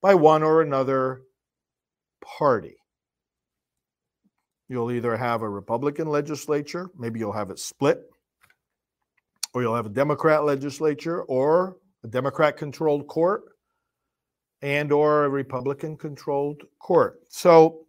by 0.00 0.14
one 0.14 0.42
or 0.42 0.62
another 0.62 1.22
party. 2.20 2.76
You'll 4.68 4.92
either 4.92 5.16
have 5.16 5.42
a 5.42 5.48
Republican 5.48 6.08
legislature, 6.08 6.90
maybe 6.96 7.18
you'll 7.18 7.32
have 7.32 7.50
it 7.50 7.58
split, 7.58 8.02
or 9.54 9.62
you'll 9.62 9.76
have 9.76 9.86
a 9.86 9.90
Democrat 9.90 10.44
legislature 10.44 11.22
or 11.22 11.76
a 12.04 12.08
Democrat 12.08 12.56
controlled 12.56 13.06
court 13.06 13.42
and 14.62 14.92
or 14.92 15.24
a 15.24 15.28
Republican 15.28 15.96
controlled 15.96 16.62
court. 16.80 17.20
So 17.28 17.86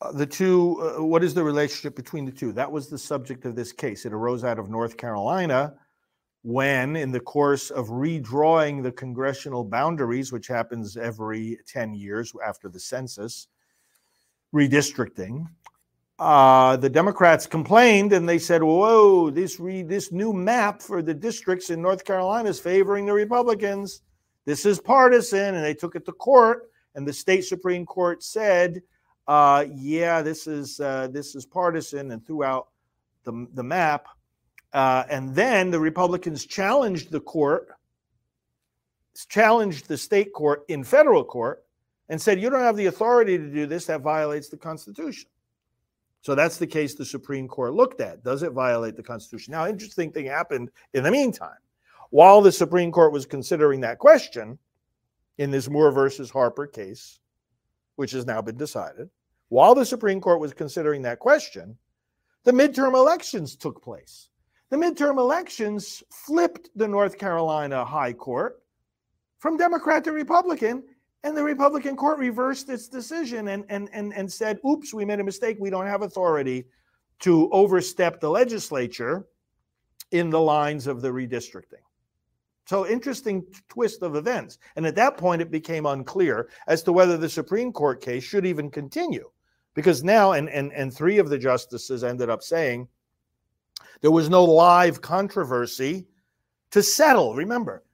uh, 0.00 0.12
the 0.12 0.26
two, 0.26 0.80
uh, 0.80 1.04
what 1.04 1.22
is 1.22 1.34
the 1.34 1.44
relationship 1.44 1.94
between 1.94 2.24
the 2.24 2.32
two? 2.32 2.52
That 2.52 2.72
was 2.72 2.88
the 2.88 2.98
subject 2.98 3.44
of 3.44 3.54
this 3.54 3.72
case. 3.72 4.06
It 4.06 4.12
arose 4.12 4.44
out 4.44 4.58
of 4.58 4.70
North 4.70 4.96
Carolina 4.96 5.74
when, 6.42 6.96
in 6.96 7.12
the 7.12 7.20
course 7.20 7.70
of 7.70 7.88
redrawing 7.88 8.82
the 8.82 8.92
congressional 8.92 9.64
boundaries, 9.64 10.32
which 10.32 10.46
happens 10.46 10.96
every 10.96 11.58
10 11.66 11.94
years 11.94 12.32
after 12.44 12.68
the 12.68 12.80
census, 12.80 13.48
redistricting, 14.54 15.46
uh, 16.18 16.76
the 16.76 16.90
Democrats 16.90 17.46
complained 17.46 18.12
and 18.12 18.28
they 18.28 18.38
said, 18.38 18.62
"Whoa, 18.62 19.30
this 19.30 19.58
re- 19.58 19.82
this 19.82 20.12
new 20.12 20.32
map 20.34 20.82
for 20.82 21.00
the 21.00 21.14
districts 21.14 21.70
in 21.70 21.80
North 21.80 22.04
Carolina 22.04 22.50
is 22.50 22.60
favoring 22.60 23.06
the 23.06 23.12
Republicans. 23.14 24.02
This 24.44 24.66
is 24.66 24.78
partisan." 24.78 25.54
And 25.54 25.64
they 25.64 25.72
took 25.72 25.96
it 25.96 26.04
to 26.04 26.12
court, 26.12 26.70
and 26.94 27.08
the 27.08 27.12
state 27.12 27.46
supreme 27.46 27.86
court 27.86 28.22
said 28.22 28.82
uh, 29.30 29.64
yeah, 29.76 30.22
this 30.22 30.48
is 30.48 30.80
uh, 30.80 31.06
this 31.12 31.36
is 31.36 31.46
partisan, 31.46 32.10
and 32.10 32.26
throughout 32.26 32.66
the 33.22 33.46
the 33.54 33.62
map. 33.62 34.08
Uh, 34.72 35.04
and 35.10 35.34
then 35.34 35.70
the 35.70 35.80
Republicans 35.80 36.46
challenged 36.46 37.10
the 37.10 37.20
court, 37.20 37.68
challenged 39.28 39.88
the 39.88 39.98
state 39.98 40.32
court 40.32 40.64
in 40.68 40.84
federal 40.84 41.24
court, 41.24 41.64
and 42.08 42.20
said, 42.20 42.40
"You 42.40 42.50
don't 42.50 42.60
have 42.62 42.76
the 42.76 42.86
authority 42.86 43.36
to 43.36 43.50
do 43.50 43.66
this. 43.66 43.86
That 43.86 44.00
violates 44.00 44.48
the 44.48 44.56
Constitution." 44.56 45.28
So 46.22 46.34
that's 46.34 46.58
the 46.58 46.66
case 46.66 46.94
the 46.94 47.04
Supreme 47.04 47.48
Court 47.48 47.72
looked 47.72 48.00
at. 48.00 48.22
Does 48.22 48.42
it 48.42 48.52
violate 48.52 48.96
the 48.96 49.02
Constitution? 49.02 49.52
Now, 49.52 49.66
interesting 49.66 50.12
thing 50.12 50.26
happened 50.26 50.70
in 50.92 51.02
the 51.02 51.10
meantime. 51.10 51.58
While 52.10 52.40
the 52.40 52.52
Supreme 52.52 52.92
Court 52.92 53.12
was 53.12 53.26
considering 53.26 53.80
that 53.80 53.98
question 53.98 54.58
in 55.38 55.50
this 55.50 55.68
Moore 55.68 55.92
versus 55.92 56.30
Harper 56.30 56.66
case, 56.66 57.20
which 57.96 58.10
has 58.10 58.26
now 58.26 58.42
been 58.42 58.56
decided, 58.56 59.08
while 59.48 59.74
the 59.74 59.86
Supreme 59.86 60.20
Court 60.20 60.40
was 60.40 60.52
considering 60.52 61.02
that 61.02 61.18
question, 61.18 61.78
the 62.44 62.52
midterm 62.52 62.94
elections 62.94 63.56
took 63.56 63.82
place. 63.82 64.29
The 64.70 64.76
midterm 64.76 65.18
elections 65.18 66.02
flipped 66.10 66.70
the 66.76 66.86
North 66.86 67.18
Carolina 67.18 67.84
High 67.84 68.12
Court 68.12 68.62
from 69.38 69.56
Democrat 69.56 70.04
to 70.04 70.12
Republican, 70.12 70.84
and 71.24 71.36
the 71.36 71.42
Republican 71.42 71.96
court 71.96 72.18
reversed 72.18 72.68
its 72.68 72.88
decision 72.88 73.48
and, 73.48 73.64
and, 73.68 73.90
and, 73.92 74.14
and 74.14 74.32
said, 74.32 74.60
oops, 74.66 74.94
we 74.94 75.04
made 75.04 75.18
a 75.18 75.24
mistake. 75.24 75.56
We 75.58 75.70
don't 75.70 75.86
have 75.86 76.02
authority 76.02 76.66
to 77.20 77.50
overstep 77.50 78.20
the 78.20 78.30
legislature 78.30 79.26
in 80.12 80.30
the 80.30 80.40
lines 80.40 80.86
of 80.86 81.02
the 81.02 81.08
redistricting. 81.08 81.82
So 82.66 82.86
interesting 82.86 83.44
twist 83.68 84.02
of 84.02 84.14
events. 84.14 84.58
And 84.76 84.86
at 84.86 84.94
that 84.94 85.16
point, 85.16 85.42
it 85.42 85.50
became 85.50 85.86
unclear 85.86 86.48
as 86.68 86.82
to 86.84 86.92
whether 86.92 87.16
the 87.16 87.28
Supreme 87.28 87.72
Court 87.72 88.00
case 88.00 88.22
should 88.22 88.46
even 88.46 88.70
continue 88.70 89.28
because 89.74 90.04
now 90.04 90.32
and 90.32 90.48
and 90.48 90.72
and 90.72 90.94
three 90.94 91.18
of 91.18 91.28
the 91.28 91.38
justices 91.38 92.04
ended 92.04 92.30
up 92.30 92.42
saying 92.42 92.86
there 94.00 94.10
was 94.10 94.28
no 94.28 94.44
live 94.44 95.00
controversy 95.00 96.06
to 96.70 96.82
settle 96.82 97.34
remember? 97.34 97.84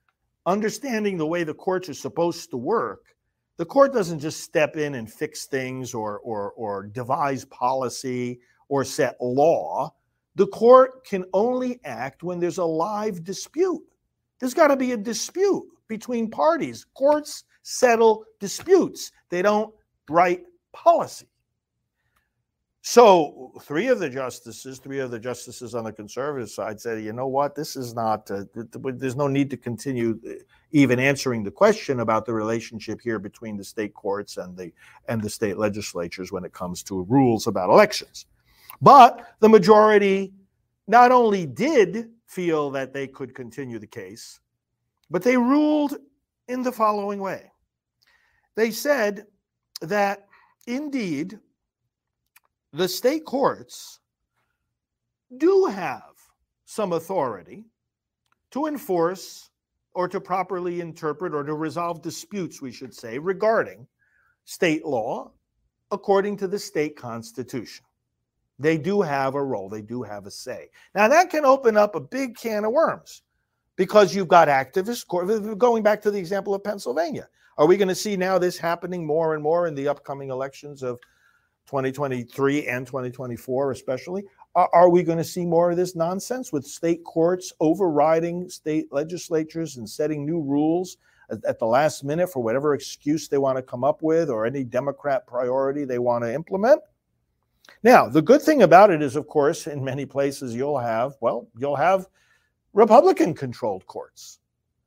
Understanding 0.47 1.19
the 1.19 1.27
way 1.27 1.43
the 1.43 1.55
courts 1.55 1.89
are 1.89 1.95
supposed 1.95 2.51
to 2.51 2.57
work 2.57 3.17
the 3.57 3.65
court 3.65 3.93
doesn't 3.93 4.21
just 4.21 4.43
step 4.43 4.77
in 4.77 4.95
and 4.97 5.11
fix 5.11 5.47
things 5.47 5.95
or 5.95 6.19
or 6.19 6.53
or 6.53 6.85
devise 6.87 7.45
policy 7.47 8.41
or 8.69 8.85
set 8.85 9.17
law. 9.21 9.95
The 10.35 10.47
court 10.49 11.07
can 11.07 11.25
only 11.33 11.81
act 11.85 12.23
when 12.23 12.39
there's 12.39 12.59
a 12.59 12.65
live 12.65 13.25
dispute. 13.25 13.83
There's 14.39 14.53
got 14.53 14.69
to 14.69 14.77
be 14.77 14.93
a 14.93 14.97
dispute 14.97 15.65
between 15.89 16.31
parties. 16.31 16.85
Courts 16.95 17.45
settle 17.63 18.25
disputes. 18.39 19.11
They 19.31 19.41
don't 19.41 19.73
write 20.11 20.43
policy 20.75 21.27
so, 22.89 23.51
three 23.63 23.89
of 23.89 23.99
the 23.99 24.09
justices, 24.09 24.79
three 24.79 25.01
of 25.01 25.11
the 25.11 25.19
justices 25.19 25.75
on 25.75 25.83
the 25.83 25.93
conservative 25.93 26.49
side 26.49 26.81
said, 26.81 27.03
you 27.03 27.13
know 27.13 27.27
what, 27.27 27.57
this 27.57 27.75
is 27.75 27.97
not, 27.97 28.31
uh, 28.31 28.45
there's 28.55 29.17
no 29.17 29.27
need 29.27 29.51
to 29.51 29.57
continue 29.57 30.21
uh, 30.25 30.35
even 30.71 31.01
answering 31.01 31.43
the 31.43 31.51
question 31.51 31.99
about 31.99 32.27
the 32.27 32.33
relationship 32.33 33.01
here 33.01 33.19
between 33.19 33.57
the 33.57 33.65
state 33.65 33.93
courts 33.93 34.37
and 34.37 34.57
the, 34.57 34.71
and 35.09 35.21
the 35.21 35.29
state 35.29 35.59
legislatures 35.59 36.31
when 36.31 36.45
it 36.45 36.53
comes 36.53 36.85
to 36.85 37.03
rules 37.09 37.49
about 37.49 37.71
elections. 37.71 38.27
But 38.81 39.35
the 39.41 39.49
majority 39.49 40.33
not 40.87 41.11
only 41.11 41.45
did 41.45 42.11
feel 42.29 42.71
that 42.71 42.93
they 42.93 43.09
could 43.09 43.35
continue 43.35 43.81
the 43.81 43.87
case, 43.89 44.39
but 45.11 45.25
they 45.25 45.37
ruled 45.37 45.97
in 46.47 46.63
the 46.63 46.71
following 46.71 47.19
way. 47.19 47.51
They 48.55 48.71
said 48.71 49.27
that 49.81 50.29
indeed, 50.69 51.41
the 52.77 52.89
state 52.89 53.25
courts 53.25 54.01
do 55.39 55.65
have 55.65 56.03
some 56.67 56.93
authority 56.93 57.65
to 58.51 58.67
enforce 58.67 59.51
or 59.95 60.07
to 60.07 60.21
properly 60.21 60.83
interpret 60.83 61.33
or 61.33 61.43
to 61.43 61.55
resolve 61.55 62.03
disputes, 62.03 62.61
we 62.61 62.71
should 62.71 62.93
say, 62.93 63.19
regarding 63.19 63.87
state 64.45 64.85
law 64.85 65.31
according 65.91 66.37
to 66.37 66.47
the 66.47 66.59
state 66.59 66.97
constitution. 66.97 67.85
They 68.59 68.77
do 68.77 69.01
have 69.01 69.35
a 69.35 69.43
role, 69.43 69.71
they 69.71 69.83
do 69.83 70.03
have 70.03 70.27
a 70.27 70.31
say. 70.31 70.69
Now, 70.95 71.09
that 71.09 71.31
can 71.31 71.47
open 71.47 71.77
up 71.79 71.95
a 71.95 72.01
big 72.01 72.37
can 72.37 72.65
of 72.65 72.73
worms 72.73 73.23
because 73.77 74.15
you've 74.15 74.29
got 74.29 74.49
activist 74.49 75.07
court. 75.07 75.59
Going 75.59 75.83
back 75.83 76.03
to 76.03 76.11
the 76.11 76.19
example 76.19 76.55
of 76.55 76.63
Pennsylvania, 76.63 77.29
are 77.57 77.67
we 77.67 77.79
going 77.79 77.89
to 77.89 77.95
see 77.95 78.17
now 78.17 78.39
this 78.39 78.59
happening 78.59 79.07
more 79.07 79.35
and 79.35 79.43
more 79.43 79.67
in 79.67 79.75
the 79.75 79.89
upcoming 79.89 80.29
elections 80.29 80.83
of 80.83 80.99
2023 81.67 82.67
and 82.67 82.87
2024, 82.87 83.73
especially. 83.73 84.25
Are, 84.55 84.89
we 84.89 85.03
going 85.03 85.19
to 85.19 85.25
see 85.25 85.45
more 85.45 85.71
of 85.71 85.77
this 85.77 85.95
nonsense 85.95 86.51
with 86.51 86.67
state 86.67 87.05
courts 87.05 87.53
overriding 87.61 88.49
state 88.49 88.91
legislatures 88.91 89.77
and 89.77 89.87
setting 89.87 90.25
new 90.25 90.41
rules 90.41 90.97
at, 91.31 91.45
at 91.45 91.59
the 91.59 91.67
last 91.67 92.05
minute 92.05 92.33
for 92.33 92.43
whatever 92.43 92.73
excuse 92.73 93.29
they 93.29 93.37
want 93.37 93.59
to 93.59 93.63
come 93.63 93.85
up 93.85 94.01
with 94.01 94.31
or 94.31 94.47
any 94.47 94.65
Democrat 94.65 95.27
priority 95.27 95.85
they 95.85 95.99
want 95.99 96.25
to 96.25 96.33
implement? 96.33 96.81
Now, 97.83 98.09
the 98.09 98.23
good 98.23 98.41
thing 98.41 98.63
about 98.63 98.91
it 98.91 99.03
is, 99.03 99.15
of 99.15 99.27
course, 99.27 99.67
in 99.67 99.85
many 99.85 100.07
places 100.07 100.55
you'll 100.55 100.79
have, 100.79 101.17
well, 101.21 101.49
you'll 101.59 101.77
have 101.77 102.07
Republican 102.73 103.35
controlled 103.35 103.87
courts 103.87 104.39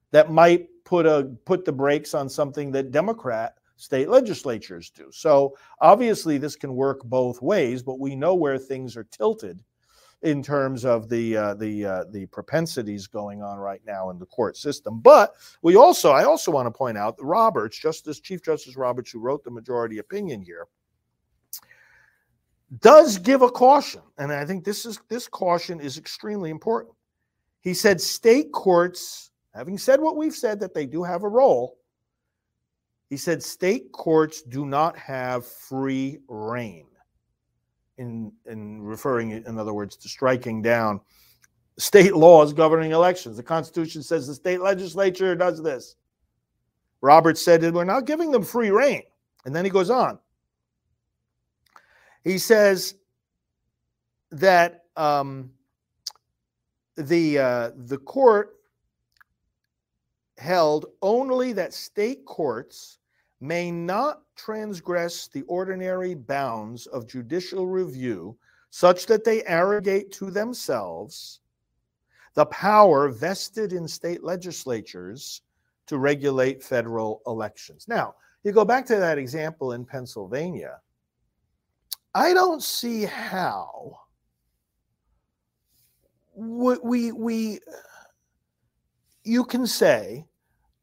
that 0.10 0.32
might 0.32 0.68
put 0.84 1.06
a 1.06 1.32
put 1.46 1.66
the 1.66 1.72
brakes 1.72 2.16
on 2.16 2.28
something 2.28 2.72
that 2.72 2.92
Democrat 2.92 3.59
state 3.80 4.10
legislatures 4.10 4.90
do. 4.90 5.10
So 5.12 5.56
obviously, 5.80 6.38
this 6.38 6.58
can 6.58 6.76
work 6.76 7.02
both 7.06 7.42
ways, 7.42 7.82
but 7.82 8.00
we 8.00 8.16
know 8.16 8.36
where 8.36 8.58
things 8.58 8.98
are 8.98 9.06
tilted 9.06 9.64
in 10.22 10.44
terms 10.44 10.84
of 10.84 11.08
the 11.08 11.38
uh, 11.38 11.54
the 11.54 11.86
uh, 11.86 12.04
the 12.12 12.26
propensities 12.26 13.08
going 13.08 13.42
on 13.42 13.58
right 13.58 13.82
now 13.88 14.10
in 14.10 14.20
the 14.20 14.26
court 14.26 14.58
system. 14.58 15.00
But 15.00 15.34
we 15.62 15.78
also, 15.78 16.12
I 16.12 16.26
also 16.26 16.52
want 16.52 16.66
to 16.66 16.78
point 16.78 16.98
out, 16.98 17.16
Roberts, 17.20 17.80
Justice 17.80 18.20
Chief 18.20 18.44
Justice 18.44 18.76
Roberts, 18.76 19.12
who 19.12 19.20
wrote 19.20 19.46
the 19.46 19.52
majority 19.52 20.00
opinion 20.00 20.42
here, 20.42 20.68
does 22.82 23.18
give 23.18 23.44
a 23.44 23.50
caution, 23.50 24.02
and 24.18 24.32
I 24.34 24.44
think 24.46 24.66
this 24.66 24.86
is 24.86 25.00
this 25.08 25.30
caution 25.30 25.80
is 25.80 25.98
extremely 25.98 26.50
important. 26.50 26.94
He 27.62 27.74
said 27.74 28.02
state 28.02 28.52
courts, 28.52 29.32
having 29.54 29.78
said 29.78 30.02
what 30.02 30.18
we've 30.18 30.36
said 30.36 30.60
that 30.60 30.74
they 30.74 30.86
do 30.86 31.02
have 31.02 31.24
a 31.24 31.30
role, 31.30 31.79
he 33.10 33.18
said 33.18 33.42
state 33.42 33.92
courts 33.92 34.42
do 34.42 34.66
not 34.66 34.98
have 34.98 35.46
free 35.46 36.20
rein. 36.28 36.86
In, 37.98 38.32
in 38.46 38.82
referring, 38.82 39.32
in 39.32 39.60
other 39.60 39.74
words, 39.74 39.98
to 39.98 40.08
striking 40.08 40.62
down 40.62 41.02
state 41.78 42.16
laws 42.16 42.54
governing 42.54 42.92
elections. 42.92 43.36
The 43.36 43.44
Constitution 43.44 44.04
says 44.04 44.26
the 44.26 44.36
state 44.36 44.62
legislature 44.62 45.36
does 45.36 45.62
this. 45.62 45.96
Roberts 47.02 47.42
said 47.42 47.62
we're 47.74 47.84
not 47.84 48.06
giving 48.06 48.32
them 48.32 48.44
free 48.44 48.70
rein. 48.70 49.04
And 49.46 49.56
then 49.56 49.66
he 49.66 49.72
goes 49.72 49.90
on. 49.90 50.20
He 52.24 52.38
says 52.38 52.96
that 54.32 54.86
um, 54.96 55.52
the 56.96 57.40
uh, 57.40 57.72
the 57.76 57.98
court 57.98 58.59
held 60.40 60.86
only 61.02 61.54
that 61.54 61.74
state 61.74 62.26
courts 62.26 62.98
may 63.42 63.72
not 63.72 64.22
transgress 64.36 65.28
the 65.28 65.44
ordinary 65.44 66.16
bounds 66.16 66.88
of 66.88 67.08
judicial 67.08 67.68
review 67.68 68.38
such 68.70 69.06
that 69.06 69.24
they 69.24 69.44
arrogate 69.46 70.12
to 70.12 70.32
themselves 70.32 71.42
the 72.36 72.46
power 72.46 73.10
vested 73.10 73.74
in 73.74 73.88
state 73.88 74.24
legislatures 74.24 75.42
to 75.88 75.98
regulate 75.98 76.64
federal 76.64 77.22
elections. 77.28 77.86
Now, 77.88 78.16
you 78.44 78.52
go 78.52 78.64
back 78.64 78.86
to 78.86 78.96
that 78.96 79.18
example 79.18 79.74
in 79.74 79.84
Pennsylvania. 79.84 80.80
I 82.16 82.34
don't 82.34 82.64
see 82.64 83.04
how 83.04 84.00
we 86.34 87.12
we 87.12 87.60
you 89.30 89.46
can 89.46 89.68
say 89.68 90.26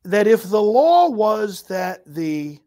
that 0.04 0.28
if 0.28 0.44
the 0.44 0.62
law 0.62 1.08
was 1.10 1.62
that 1.64 2.06
the 2.06 2.60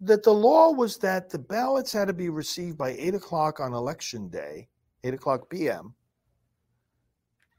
that 0.00 0.22
the 0.22 0.32
law 0.32 0.70
was 0.70 0.98
that 0.98 1.30
the 1.30 1.38
ballots 1.38 1.90
had 1.90 2.08
to 2.08 2.12
be 2.12 2.28
received 2.28 2.76
by 2.76 2.90
eight 2.90 3.14
o'clock 3.14 3.58
on 3.58 3.72
election 3.72 4.28
day, 4.28 4.68
eight 5.04 5.14
o'clock 5.14 5.48
p.m., 5.48 5.94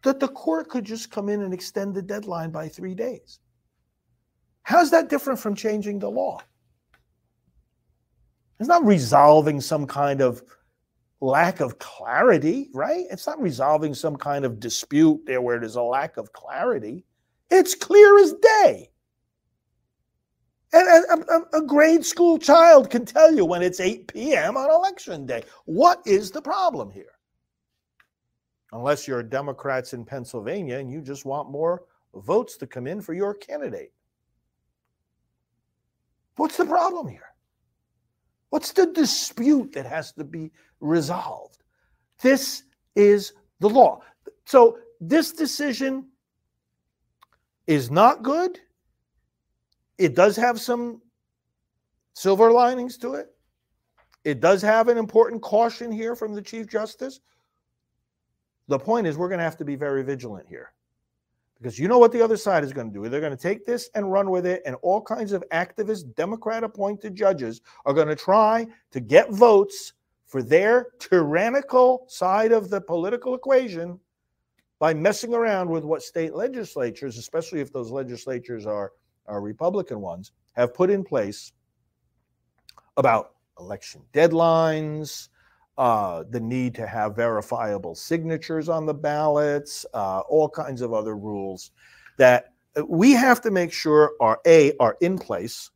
that 0.04 0.19
the 0.19 0.28
court 0.28 0.69
could 0.69 0.86
just 0.86 1.10
come 1.10 1.30
in 1.30 1.41
and 1.41 1.52
extend 1.52 1.95
the 1.95 2.02
deadline 2.02 2.52
by 2.52 2.67
three 2.67 2.93
days. 2.93 3.39
How's 4.62 4.91
that 4.91 5.10
different 5.10 5.39
from 5.39 5.56
changing 5.56 5.97
the 5.97 6.12
law? 6.12 6.39
It's 8.60 8.69
not 8.69 8.86
resolving 8.86 9.60
some 9.60 9.88
kind 9.88 10.21
of 10.21 10.43
lack 11.20 11.60
of 11.60 11.80
clarity, 11.80 12.70
right? 12.74 13.06
It's 13.10 13.28
not 13.28 13.42
resolving 13.42 13.94
some 13.94 14.16
kind 14.16 14.46
of 14.46 14.60
dispute 14.60 15.22
there 15.26 15.42
where 15.42 15.60
there's 15.60 15.76
a 15.76 15.82
lack 15.82 16.18
of 16.18 16.32
clarity. 16.34 17.06
It's 17.50 17.76
clear 17.76 18.20
as 18.20 18.34
day. 18.34 18.90
And 20.74 20.88
a, 20.88 21.34
a, 21.34 21.60
a, 21.60 21.66
grade 21.66 22.06
school 22.06 22.38
child 22.38 22.90
can 22.90 23.06
tell 23.06 23.34
you 23.34 23.46
when 23.46 23.64
it's 23.64 23.80
8 23.80 24.08
p.m. 24.08 24.58
on 24.58 24.70
election 24.70 25.26
day. 25.26 25.44
What 25.66 26.02
is 26.06 26.30
the 26.30 26.42
problem 26.42 26.92
here? 26.92 27.14
Unless 28.74 29.08
you're 29.08 29.24
Democrats 29.24 29.94
in 29.94 30.04
Pennsylvania 30.04 30.78
and 30.78 30.92
you 30.92 31.02
just 31.02 31.26
want 31.26 31.50
more 31.50 31.84
votes 32.14 32.58
to 32.58 32.68
come 32.68 32.86
in 32.86 33.00
for 33.00 33.14
your 33.14 33.34
candidate. 33.34 33.94
What's 36.36 36.58
the 36.58 36.66
problem 36.66 37.08
here? 37.08 37.22
What's 38.50 38.72
the 38.72 38.88
dispute 38.88 39.72
that 39.74 39.86
has 39.86 40.12
to 40.14 40.24
be 40.24 40.52
resolved? 40.80 41.63
This 42.22 42.63
is 42.96 43.34
the 43.60 43.70
law. 43.70 44.02
So 44.46 44.80
this 45.00 45.32
decision 45.32 46.08
is 47.68 47.92
not 47.92 48.24
good. 48.24 48.60
It 49.98 50.16
does 50.16 50.36
have 50.36 50.60
some 50.60 51.02
silver 52.13 52.52
linings 52.52 52.98
to 53.00 53.16
it. 53.16 53.28
It 54.24 54.40
does 54.40 54.62
have 54.62 54.88
an 54.88 54.98
important 54.98 55.42
caution 55.42 55.92
here 55.92 56.16
from 56.16 56.34
the 56.34 56.42
Chief 56.42 56.68
Justice. 56.68 57.20
The 58.68 58.80
point 58.80 59.08
is, 59.08 59.18
we're 59.18 59.30
going 59.30 59.40
to 59.40 59.46
have 59.46 59.58
to 59.58 59.66
be 59.66 59.76
very 59.76 60.04
vigilant 60.04 60.48
here 60.48 60.74
because 61.58 61.80
you 61.80 61.88
know 61.88 61.98
what 61.98 62.12
the 62.12 62.22
other 62.22 62.38
side 62.38 62.63
is 62.63 62.74
going 62.74 62.92
to 62.92 62.94
do. 62.94 63.08
They're 63.10 63.22
going 63.22 63.36
to 63.36 63.38
take 63.38 63.66
this 63.66 63.90
and 63.96 64.12
run 64.12 64.30
with 64.30 64.46
it, 64.46 64.62
and 64.66 64.76
all 64.82 65.02
kinds 65.02 65.32
of 65.32 65.44
activist, 65.52 66.16
Democrat 66.16 66.63
appointed 66.63 67.16
judges 67.16 67.62
are 67.86 67.94
going 67.94 68.08
to 68.08 68.16
try 68.16 68.68
to 68.92 69.00
get 69.00 69.32
votes 69.32 69.94
for 70.28 70.44
their 70.44 70.90
tyrannical 71.00 72.06
side 72.08 72.52
of 72.52 72.70
the 72.70 72.82
political 72.82 73.34
equation 73.34 74.00
by 74.80 74.94
messing 74.94 75.34
around 75.34 75.70
with 75.70 75.84
what 75.84 76.04
state 76.04 76.36
legislatures, 76.36 77.18
especially 77.18 77.62
if 77.62 77.74
those 77.74 77.90
legislatures 77.90 78.66
are, 78.66 78.92
are 79.26 79.42
Republican 79.42 80.02
ones, 80.02 80.34
have 80.56 80.74
put 80.74 80.90
in 80.90 81.04
place 81.04 81.54
about 82.98 83.36
election 83.60 84.02
deadlines, 84.13 85.30
uh, 85.78 86.24
the 86.30 86.40
need 86.40 86.76
to 86.76 86.86
have 86.86 87.16
verifiable 87.16 87.96
signatures 87.96 88.68
on 88.68 88.86
the 88.86 88.94
ballots, 88.94 89.86
uh, 89.94 90.20
all 90.22 90.50
kinds 90.50 90.82
of 90.82 90.94
other 90.94 91.16
rules 91.16 91.72
that 92.18 92.54
we 92.88 93.12
have 93.12 93.42
to 93.42 93.52
make 93.52 93.72
sure 93.72 94.12
are 94.20 94.40
A, 94.46 94.74
are 94.80 94.98
in 95.02 95.18
place, 95.18 95.72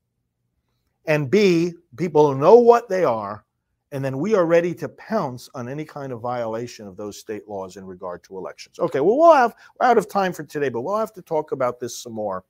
and 1.05 1.29
B, 1.31 1.73
people 1.97 2.35
know 2.35 2.57
what 2.57 2.89
they 2.89 3.03
are, 3.03 3.45
and 3.91 4.03
then 4.03 4.19
we 4.19 4.33
are 4.35 4.45
ready 4.45 4.73
to 4.75 4.89
pounce 4.89 5.49
on 5.53 5.67
any 5.67 5.83
kind 5.83 6.13
of 6.13 6.21
violation 6.21 6.87
of 6.87 6.95
those 6.95 7.17
state 7.17 7.47
laws 7.47 7.75
in 7.77 7.85
regard 7.85 8.23
to 8.23 8.37
elections. 8.37 8.79
Okay, 8.79 9.01
well, 9.01 9.17
we'll 9.17 9.33
have 9.33 9.53
we're 9.79 9.87
out 9.87 9.97
of 9.97 10.07
time 10.07 10.31
for 10.33 10.43
today, 10.43 10.69
but 10.69 10.81
we'll 10.81 10.97
have 10.97 11.13
to 11.13 11.21
talk 11.21 11.51
about 11.51 11.79
this 11.79 11.97
some 11.97 12.13
more 12.13 12.45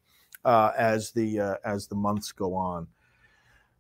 uh, 0.46 0.72
as 0.78 1.12
the 1.12 1.40
uh, 1.40 1.56
as 1.66 1.88
the 1.88 1.96
months 1.96 2.32
go 2.32 2.54
on. 2.54 2.88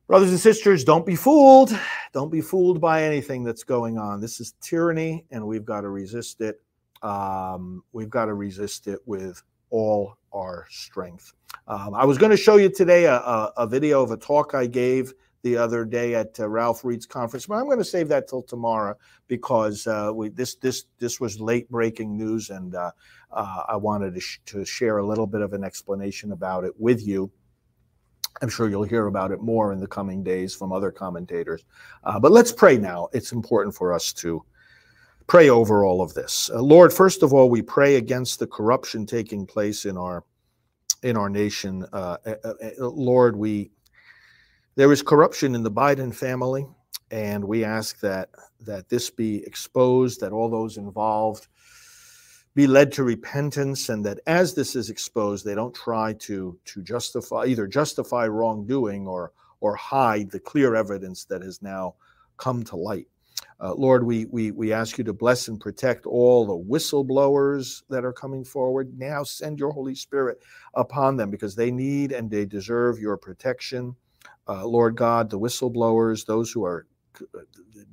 Brothers 0.08 0.32
and 0.32 0.40
sisters, 0.40 0.84
don't 0.84 1.06
be 1.06 1.16
fooled. 1.16 1.78
Don't 2.12 2.32
be 2.32 2.42
fooled 2.42 2.82
by 2.82 3.04
anything 3.04 3.44
that's 3.44 3.64
going 3.64 3.98
on. 3.98 4.20
This 4.20 4.42
is 4.42 4.56
tyranny, 4.60 5.26
and 5.32 5.46
we've 5.46 5.64
got 5.64 5.82
to 5.82 5.90
resist 5.90 6.42
it. 6.42 6.62
Um, 7.02 7.84
we've 7.94 8.10
got 8.10 8.26
to 8.26 8.34
resist 8.34 8.88
it 8.88 9.00
with 9.06 9.42
all 9.70 10.18
our 10.34 10.68
strength. 10.70 11.34
Um, 11.68 11.94
I 11.94 12.06
was 12.06 12.18
going 12.18 12.32
to 12.32 12.38
show 12.38 12.58
you 12.58 12.70
today 12.70 13.06
a, 13.06 13.16
a, 13.16 13.54
a, 13.58 13.68
video 13.68 14.02
of 14.02 14.12
a 14.12 14.18
talk 14.18 14.54
I 14.54 14.68
gave 14.68 15.14
the 15.44 15.58
other 15.58 15.86
day 15.86 16.16
at 16.16 16.40
uh, 16.40 16.48
Ralph 16.48 16.86
Reed's 16.86 17.06
conference, 17.06 17.48
but 17.48 17.56
I'm 17.56 17.66
going 17.66 17.80
to 17.80 17.84
save 17.84 18.08
that 18.10 18.28
till 18.28 18.44
tomorrow 18.44 18.96
because 19.28 19.88
uh, 19.88 20.12
we, 20.14 20.30
this 20.30 20.56
this 20.56 20.86
this 21.00 21.20
was 21.20 21.40
late 21.40 21.70
breaking 21.70 22.16
news, 22.16 22.50
and 22.50 22.76
uh, 22.76 22.92
uh 23.32 23.64
I 23.68 23.76
wanted 23.76 24.14
to, 24.16 24.20
sh- 24.20 24.40
to 24.48 24.64
share 24.64 25.00
a 25.00 25.06
little 25.06 25.28
bit 25.28 25.42
of 25.42 25.54
an 25.54 25.64
explanation 25.64 26.32
about 26.32 26.64
it 26.64 26.74
with 26.78 27.06
you. 27.06 27.32
I'm 28.42 28.50
sure 28.50 28.70
you'll 28.70 28.84
hear 28.84 29.08
about 29.08 29.32
it 29.32 29.42
more 29.42 29.74
in 29.74 29.80
the 29.80 29.88
coming 29.88 30.24
days 30.24 30.56
from 30.56 30.72
other 30.72 30.92
commentators. 30.92 31.66
Uh, 32.04 32.20
but 32.20 32.32
let's 32.32 32.52
pray 32.52 32.78
now. 32.78 33.10
It's 33.14 33.32
important 33.32 33.76
for 33.76 33.94
us 33.94 34.14
to 34.14 34.44
pray 35.28 35.50
over 35.50 35.84
all 35.84 36.02
of 36.02 36.14
this. 36.14 36.50
Uh, 36.52 36.62
Lord, 36.62 36.94
first 36.94 37.24
of 37.24 37.34
all, 37.34 37.50
we 37.50 37.62
pray 37.62 37.98
against 37.98 38.40
the 38.40 38.48
corruption 38.48 39.06
taking 39.06 39.46
place 39.46 39.86
in 39.86 39.98
our 39.98 40.24
in 41.04 41.18
our 41.18 41.30
nation. 41.30 41.84
Lord, 42.78 43.36
we 43.36 43.72
there 44.76 44.92
is 44.92 45.02
corruption 45.02 45.56
in 45.56 45.64
the 45.64 45.72
Biden 45.72 46.14
family, 46.14 46.66
and 47.10 47.44
we 47.44 47.64
ask 47.64 48.00
that 48.00 48.30
that 48.62 48.90
this 48.90 49.10
be 49.10 49.44
exposed, 49.46 50.22
that 50.22 50.32
all 50.32 50.50
those 50.50 50.78
involved 50.78 51.48
be 52.54 52.68
led 52.68 52.92
to 52.92 53.04
repentance 53.04 53.90
and 53.90 54.06
that 54.06 54.20
as 54.28 54.54
this 54.54 54.76
is 54.76 54.90
exposed 54.90 55.46
they 55.46 55.56
don't 55.56 55.74
try 55.74 56.14
to 56.14 56.58
to 56.66 56.82
justify 56.82 57.46
either 57.46 57.66
justify 57.68 58.28
wrongdoing 58.28 59.08
or 59.08 59.32
or 59.62 59.76
hide 59.76 60.30
the 60.32 60.40
clear 60.40 60.76
evidence 60.76 61.24
that 61.26 61.42
has 61.42 61.62
now 61.62 61.94
come 62.38 62.64
to 62.64 62.76
light. 62.76 63.08
Uh, 63.62 63.74
lord 63.76 64.04
we, 64.04 64.26
we 64.26 64.52
we 64.52 64.74
ask 64.74 64.98
you 64.98 65.04
to 65.04 65.14
bless 65.14 65.48
and 65.48 65.60
protect 65.60 66.06
all 66.06 66.46
the 66.46 66.70
whistleblowers 66.70 67.84
that 67.90 68.04
are 68.04 68.14
coming 68.14 68.44
forward. 68.44 68.92
Now 68.98 69.24
send 69.24 69.60
your 69.60 69.72
holy 69.72 69.96
spirit 69.96 70.42
upon 70.74 71.16
them 71.16 71.30
because 71.30 71.56
they 71.56 71.72
need 71.72 72.12
and 72.12 72.30
they 72.30 72.46
deserve 72.46 73.00
your 73.00 73.16
protection 73.18 73.96
uh, 74.52 74.66
lord 74.66 74.96
god 74.96 75.30
the 75.30 75.40
whistleblowers 75.40 76.26
those 76.26 76.52
who 76.52 76.64
are 76.64 76.86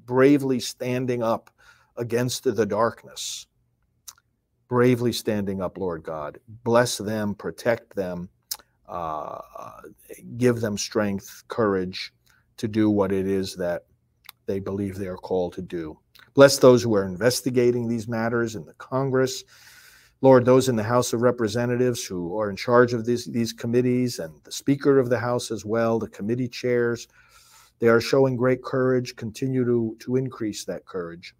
bravely 0.04 0.58
standing 0.58 1.22
up 1.22 1.50
against 1.96 2.44
the 2.44 2.66
darkness 2.66 3.46
bravely 4.68 5.12
standing 5.12 5.62
up, 5.62 5.78
Lord 5.78 6.02
God. 6.02 6.38
Bless 6.62 6.98
them, 6.98 7.34
protect 7.34 7.96
them, 7.96 8.28
uh, 8.86 9.40
give 10.36 10.60
them 10.60 10.78
strength, 10.78 11.42
courage 11.48 12.12
to 12.58 12.68
do 12.68 12.90
what 12.90 13.12
it 13.12 13.26
is 13.26 13.56
that 13.56 13.86
they 14.46 14.60
believe 14.60 14.96
they 14.96 15.06
are 15.06 15.16
called 15.16 15.54
to 15.54 15.62
do. 15.62 15.98
Bless 16.34 16.58
those 16.58 16.82
who 16.82 16.94
are 16.94 17.04
investigating 17.04 17.88
these 17.88 18.08
matters 18.08 18.54
in 18.54 18.64
the 18.64 18.74
Congress. 18.74 19.44
Lord, 20.20 20.44
those 20.44 20.68
in 20.68 20.76
the 20.76 20.82
House 20.82 21.12
of 21.12 21.22
Representatives 21.22 22.04
who 22.04 22.38
are 22.38 22.50
in 22.50 22.56
charge 22.56 22.92
of 22.92 23.04
these, 23.04 23.26
these 23.26 23.52
committees 23.52 24.18
and 24.18 24.34
the 24.44 24.52
Speaker 24.52 24.98
of 24.98 25.10
the 25.10 25.18
House 25.18 25.50
as 25.50 25.64
well, 25.64 25.98
the 25.98 26.08
committee 26.08 26.48
chairs, 26.48 27.06
they 27.78 27.88
are 27.88 28.00
showing 28.00 28.36
great 28.36 28.62
courage. 28.62 29.14
Continue 29.16 29.64
to, 29.64 29.96
to 30.00 30.16
increase 30.16 30.64
that 30.64 30.84
courage. 30.84 31.34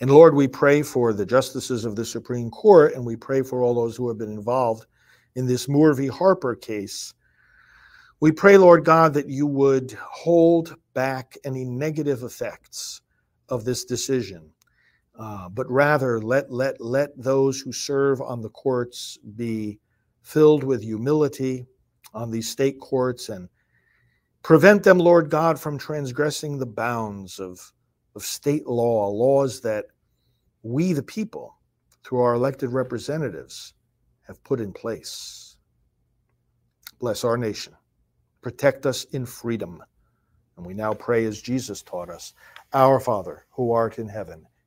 And 0.00 0.10
Lord, 0.10 0.34
we 0.34 0.48
pray 0.48 0.82
for 0.82 1.12
the 1.12 1.26
justices 1.26 1.84
of 1.84 1.96
the 1.96 2.04
Supreme 2.04 2.50
Court 2.50 2.94
and 2.94 3.04
we 3.04 3.16
pray 3.16 3.42
for 3.42 3.62
all 3.62 3.74
those 3.74 3.96
who 3.96 4.08
have 4.08 4.18
been 4.18 4.32
involved 4.32 4.86
in 5.34 5.46
this 5.46 5.68
Moore 5.68 5.94
v. 5.94 6.06
Harper 6.08 6.54
case. 6.54 7.14
We 8.20 8.32
pray, 8.32 8.56
Lord 8.56 8.84
God, 8.84 9.14
that 9.14 9.28
you 9.28 9.46
would 9.46 9.92
hold 9.92 10.76
back 10.94 11.36
any 11.44 11.64
negative 11.64 12.22
effects 12.22 13.02
of 13.48 13.64
this 13.64 13.84
decision, 13.84 14.50
uh, 15.18 15.48
but 15.48 15.70
rather 15.70 16.20
let, 16.20 16.50
let, 16.50 16.80
let 16.80 17.10
those 17.16 17.60
who 17.60 17.72
serve 17.72 18.20
on 18.20 18.40
the 18.40 18.48
courts 18.50 19.18
be 19.36 19.78
filled 20.22 20.64
with 20.64 20.82
humility 20.82 21.66
on 22.12 22.30
these 22.30 22.48
state 22.48 22.80
courts 22.80 23.28
and 23.28 23.48
prevent 24.42 24.82
them, 24.82 24.98
Lord 24.98 25.30
God, 25.30 25.58
from 25.58 25.78
transgressing 25.78 26.58
the 26.58 26.66
bounds 26.66 27.38
of, 27.38 27.72
of 28.14 28.22
state 28.22 28.66
law, 28.66 29.08
laws 29.08 29.60
that 29.62 29.86
we, 30.62 30.92
the 30.92 31.02
people, 31.02 31.58
through 32.02 32.20
our 32.20 32.34
elected 32.34 32.70
representatives, 32.70 33.74
have 34.26 34.42
put 34.44 34.60
in 34.60 34.72
place. 34.72 35.56
Bless 36.98 37.24
our 37.24 37.36
nation. 37.36 37.74
Protect 38.42 38.86
us 38.86 39.04
in 39.04 39.26
freedom. 39.26 39.82
And 40.56 40.66
we 40.66 40.74
now 40.74 40.94
pray 40.94 41.24
as 41.24 41.40
Jesus 41.42 41.82
taught 41.82 42.10
us 42.10 42.32
Our 42.72 43.00
Father, 43.00 43.46
who 43.50 43.72
art 43.72 43.98
in 43.98 44.08
heaven, 44.08 44.46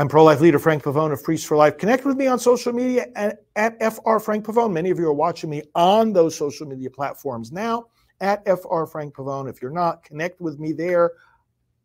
I'm 0.00 0.08
pro 0.08 0.24
life 0.24 0.40
leader 0.40 0.58
Frank 0.58 0.82
Pavone 0.82 1.12
of 1.12 1.22
Priests 1.22 1.46
for 1.46 1.58
Life. 1.58 1.76
Connect 1.76 2.06
with 2.06 2.16
me 2.16 2.26
on 2.26 2.38
social 2.38 2.72
media 2.72 3.08
at, 3.16 3.40
at 3.54 3.78
FR 3.82 4.16
Frank 4.18 4.46
Pavone. 4.46 4.72
Many 4.72 4.88
of 4.88 4.98
you 4.98 5.06
are 5.06 5.12
watching 5.12 5.50
me 5.50 5.62
on 5.74 6.14
those 6.14 6.34
social 6.34 6.66
media 6.66 6.88
platforms 6.88 7.52
now 7.52 7.84
at 8.22 8.42
FR 8.46 8.86
Frank 8.86 9.14
Pavone. 9.14 9.50
If 9.50 9.60
you're 9.60 9.70
not, 9.70 10.02
connect 10.02 10.40
with 10.40 10.58
me 10.58 10.72
there. 10.72 11.10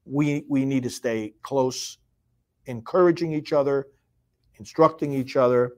We, 0.06 0.46
we 0.48 0.64
need 0.64 0.84
to 0.84 0.90
stay 0.90 1.34
close, 1.42 1.98
encouraging 2.68 3.34
each 3.34 3.52
other, 3.52 3.88
instructing 4.60 5.12
each 5.12 5.36
other, 5.36 5.74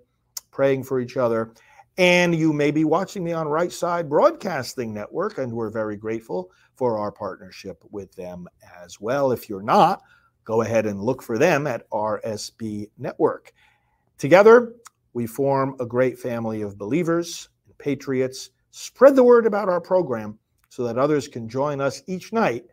praying 0.52 0.84
for 0.84 1.00
each 1.00 1.17
other. 1.17 1.56
And 1.97 2.36
you 2.36 2.54
may 2.54 2.69
be 2.69 2.84
watching 2.84 3.23
me 3.23 3.34
on 3.34 3.47
Right 3.47 3.71
Side 3.71 4.08
Broadcasting 4.08 4.93
Network, 4.93 5.39
and 5.39 5.52
we're 5.52 5.71
very 5.71 5.97
grateful 5.97 6.52
for 6.76 7.00
our 7.00 7.12
partnership 7.12 7.84
with 7.89 8.13
them 8.13 8.47
as 8.84 9.02
well. 9.02 9.32
If 9.32 9.50
you're 9.50 9.63
not, 9.63 10.04
go 10.48 10.62
ahead 10.62 10.86
and 10.86 11.04
look 11.04 11.22
for 11.22 11.38
them 11.38 11.68
at 11.68 11.88
RSB 11.90 12.90
Network. 12.98 13.52
Together, 14.18 14.76
we 15.12 15.28
form 15.28 15.76
a 15.82 15.86
great 15.86 16.18
family 16.18 16.62
of 16.62 16.78
believers 16.78 17.50
and 17.66 17.78
patriots. 17.78 18.52
Spread 18.72 19.18
the 19.18 19.24
word 19.24 19.46
about 19.46 19.68
our 19.68 19.82
program 19.82 20.40
so 20.70 20.86
that 20.86 20.98
others 20.98 21.28
can 21.28 21.50
join 21.50 21.82
us 21.82 22.02
each 22.08 22.32
night 22.32 22.66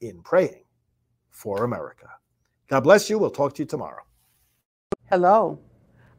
in 0.00 0.22
praying 0.22 0.62
for 1.30 1.64
America. 1.64 2.08
God 2.68 2.80
bless 2.84 3.10
you. 3.10 3.18
We'll 3.18 3.30
talk 3.30 3.52
to 3.56 3.62
you 3.62 3.66
tomorrow. 3.66 4.04
Hello, 5.10 5.58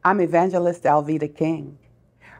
I'm 0.04 0.20
Evangelist 0.20 0.82
Alveda 0.82 1.34
King. 1.34 1.78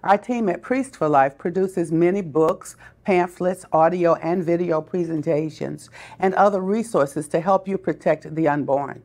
Our 0.02 0.16
team 0.16 0.48
at 0.48 0.62
Priest 0.62 0.96
for 0.96 1.08
Life 1.08 1.36
produces 1.36 1.92
many 1.92 2.22
books, 2.22 2.76
pamphlets, 3.04 3.64
audio 3.72 4.14
and 4.14 4.42
video 4.44 4.80
presentations, 4.80 5.90
and 6.18 6.34
other 6.34 6.60
resources 6.60 7.28
to 7.28 7.40
help 7.40 7.68
you 7.68 7.76
protect 7.76 8.34
the 8.34 8.48
unborn. 8.48 9.02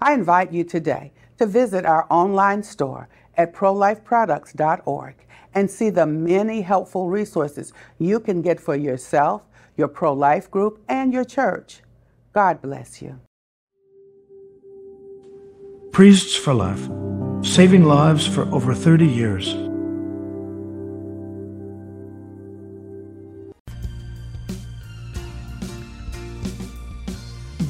I 0.00 0.14
invite 0.14 0.52
you 0.52 0.64
today 0.64 1.12
to 1.38 1.46
visit 1.46 1.84
our 1.84 2.06
online 2.10 2.62
store 2.62 3.08
at 3.36 3.52
prolifeproducts.org 3.52 5.14
and 5.54 5.70
see 5.70 5.90
the 5.90 6.06
many 6.06 6.60
helpful 6.60 7.08
resources 7.08 7.72
you 7.98 8.20
can 8.20 8.42
get 8.42 8.60
for 8.60 8.76
yourself, 8.76 9.42
your 9.76 9.88
pro 9.88 10.12
life 10.12 10.50
group, 10.50 10.80
and 10.88 11.12
your 11.12 11.24
church. 11.24 11.82
God 12.32 12.60
bless 12.62 13.02
you. 13.02 13.18
Priests 15.90 16.36
for 16.36 16.54
Life, 16.54 16.88
saving 17.44 17.84
lives 17.84 18.24
for 18.24 18.42
over 18.54 18.72
30 18.72 19.06
years. 19.06 19.67